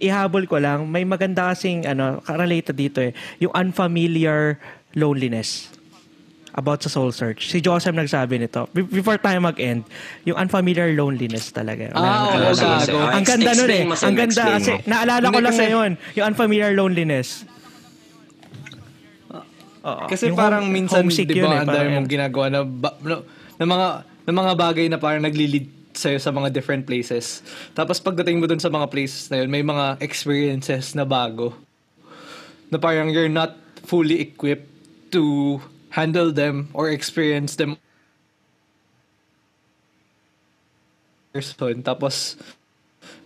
[0.00, 0.88] ihabol ko lang.
[0.88, 3.12] May maganda kasing ano, related dito eh.
[3.38, 4.56] Yung unfamiliar
[4.96, 5.79] loneliness
[6.52, 7.46] about sa soul search.
[7.46, 8.66] Si Joseph nagsabi nito.
[8.70, 9.86] Be- Before tayo mag-end,
[10.24, 11.90] yung unfamiliar loneliness talaga.
[11.94, 12.98] Ah, wala- gago.
[12.98, 13.82] Ang ganda nun eh.
[13.86, 14.78] Ang ganda explain kasi mo.
[14.86, 15.90] naalala ko lang ngayon.
[16.18, 17.46] Yung unfamiliar loneliness.
[19.80, 20.04] Oo.
[20.06, 22.90] Kasi Yung parang home- minsan, di yun eh, ba, ang dami mong ginagawa na, ba,
[23.00, 23.24] no,
[23.56, 23.86] na mga,
[24.28, 27.40] na mga bagay na parang naglilid sa'yo sa mga different places.
[27.72, 31.56] Tapos pagdating mo dun sa mga places na yun, may mga experiences na bago.
[32.68, 34.68] Na parang you're not fully equipped
[35.10, 35.58] to
[35.90, 37.76] handle them or experience them
[41.30, 41.82] person.
[41.82, 42.34] Tapos,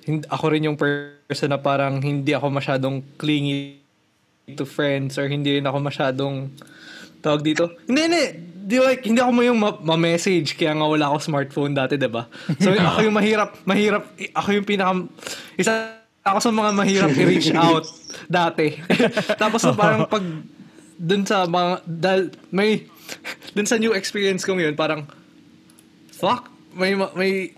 [0.05, 3.81] hindi, ako rin yung person na parang hindi ako masyadong clingy
[4.53, 6.53] to friends or hindi rin ako masyadong
[7.25, 7.73] tawag dito.
[7.89, 8.25] Hindi, hindi.
[8.65, 12.09] Di, like, hindi ako mo yung ma- ma-message kaya nga wala ako smartphone dati, 'di
[12.09, 12.25] ba?
[12.61, 15.05] So ako yung mahirap, mahirap, ako yung pinaka
[15.61, 17.85] isa ako sa mga mahirap i-reach out
[18.25, 18.81] dati.
[19.43, 20.25] Tapos so, parang pag
[20.99, 22.21] dun sa mga dal,
[22.55, 22.87] may
[23.57, 25.07] dun sa new experience ko ngayon, parang
[26.15, 27.55] fuck, may ma- may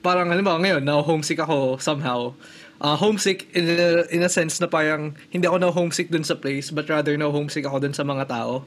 [0.00, 2.32] parang halimbawa ngayon, na homesick ako somehow.
[2.80, 6.32] Uh, homesick in a, in a sense na parang hindi ako na homesick dun sa
[6.32, 8.64] place but rather na homesick ako dun sa mga tao.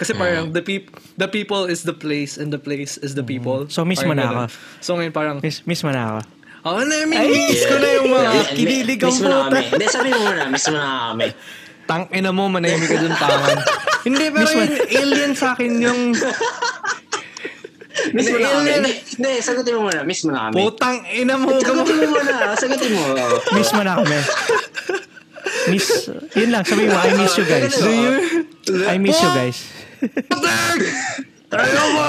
[0.00, 0.88] Kasi parang the peop
[1.20, 3.68] the people is the place and the place is the people.
[3.68, 4.42] So, miss mo na ako.
[4.80, 6.20] So ngayon parang Miss, miss mo na ako.
[6.60, 9.60] Oh, na, miss ko na yung mga kinilig ang mo na puta.
[9.76, 11.28] Hindi, sabi mo muna, miss mo na kami.
[11.90, 13.58] Tang ina mo, manahimik ka dun tangan.
[14.06, 16.14] Hindi, pero yung alien sa akin yung
[18.14, 18.70] Miss mo na kami.
[19.18, 20.54] Hindi, sagutin mo muna, miss mo na kami.
[20.56, 21.52] putang ina mo.
[21.58, 23.02] Sagutin mo muna, sagutin mo.
[23.58, 24.18] Miss mo na kami.
[25.68, 25.86] Miss,
[26.32, 27.74] yun lang, sabihin mo, I miss you guys.
[27.76, 28.12] Do you?
[28.86, 29.58] I miss you guys.
[31.50, 32.06] Tayo mo!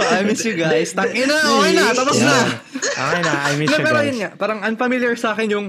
[0.00, 0.96] I miss you guys.
[0.96, 2.36] Tang ina, okay na, tapos na.
[2.74, 4.08] Okay na, I miss No, you pero guys.
[4.08, 5.66] yun nga, parang unfamiliar sa akin yung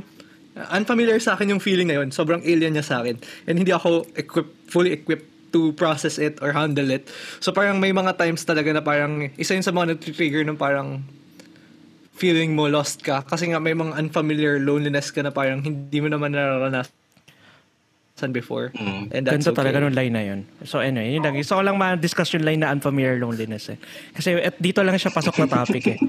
[0.55, 2.09] unfamiliar sa akin yung feeling na yun.
[2.15, 3.19] Sobrang alien niya sa akin.
[3.47, 7.07] And hindi ako equipped, fully equipped to process it or handle it.
[7.39, 11.03] So parang may mga times talaga na parang isa yun sa mga nag-trigger ng parang
[12.15, 13.23] feeling mo lost ka.
[13.23, 16.91] Kasi nga may mga unfamiliar loneliness ka na parang hindi mo naman nararanasan
[18.31, 18.71] before.
[18.75, 19.11] Mm.
[19.11, 19.59] And that's Ganda okay.
[19.59, 20.47] talaga nung line na yun.
[20.63, 21.35] So anyway, yun lang.
[21.35, 23.79] Gusto ko lang ma-discuss yung line na unfamiliar loneliness eh.
[24.15, 25.99] Kasi at dito lang siya pasok na topic eh.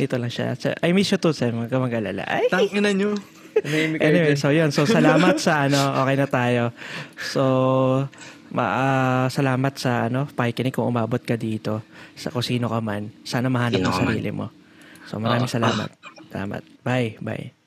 [0.00, 0.56] Dito lang siya.
[0.56, 1.64] So, I miss you too, Sam.
[1.64, 2.24] Huwag ka mag-alala.
[2.24, 2.48] Ay!
[2.48, 3.16] Tang ina nyo.
[4.02, 4.74] Anyway, so yun.
[4.74, 6.64] So salamat sa ano, okay na tayo.
[7.18, 7.42] So
[8.52, 11.80] ma ah, salamat sa ano, pakikinig kung umabot ka dito
[12.18, 13.08] sa kung sino ka man.
[13.24, 13.94] Sana mahanap man.
[13.96, 14.52] sarili mo.
[15.08, 15.56] So maraming Oo.
[15.56, 15.88] salamat.
[16.28, 16.62] Salamat.
[16.84, 17.16] Bye.
[17.20, 17.61] Bye.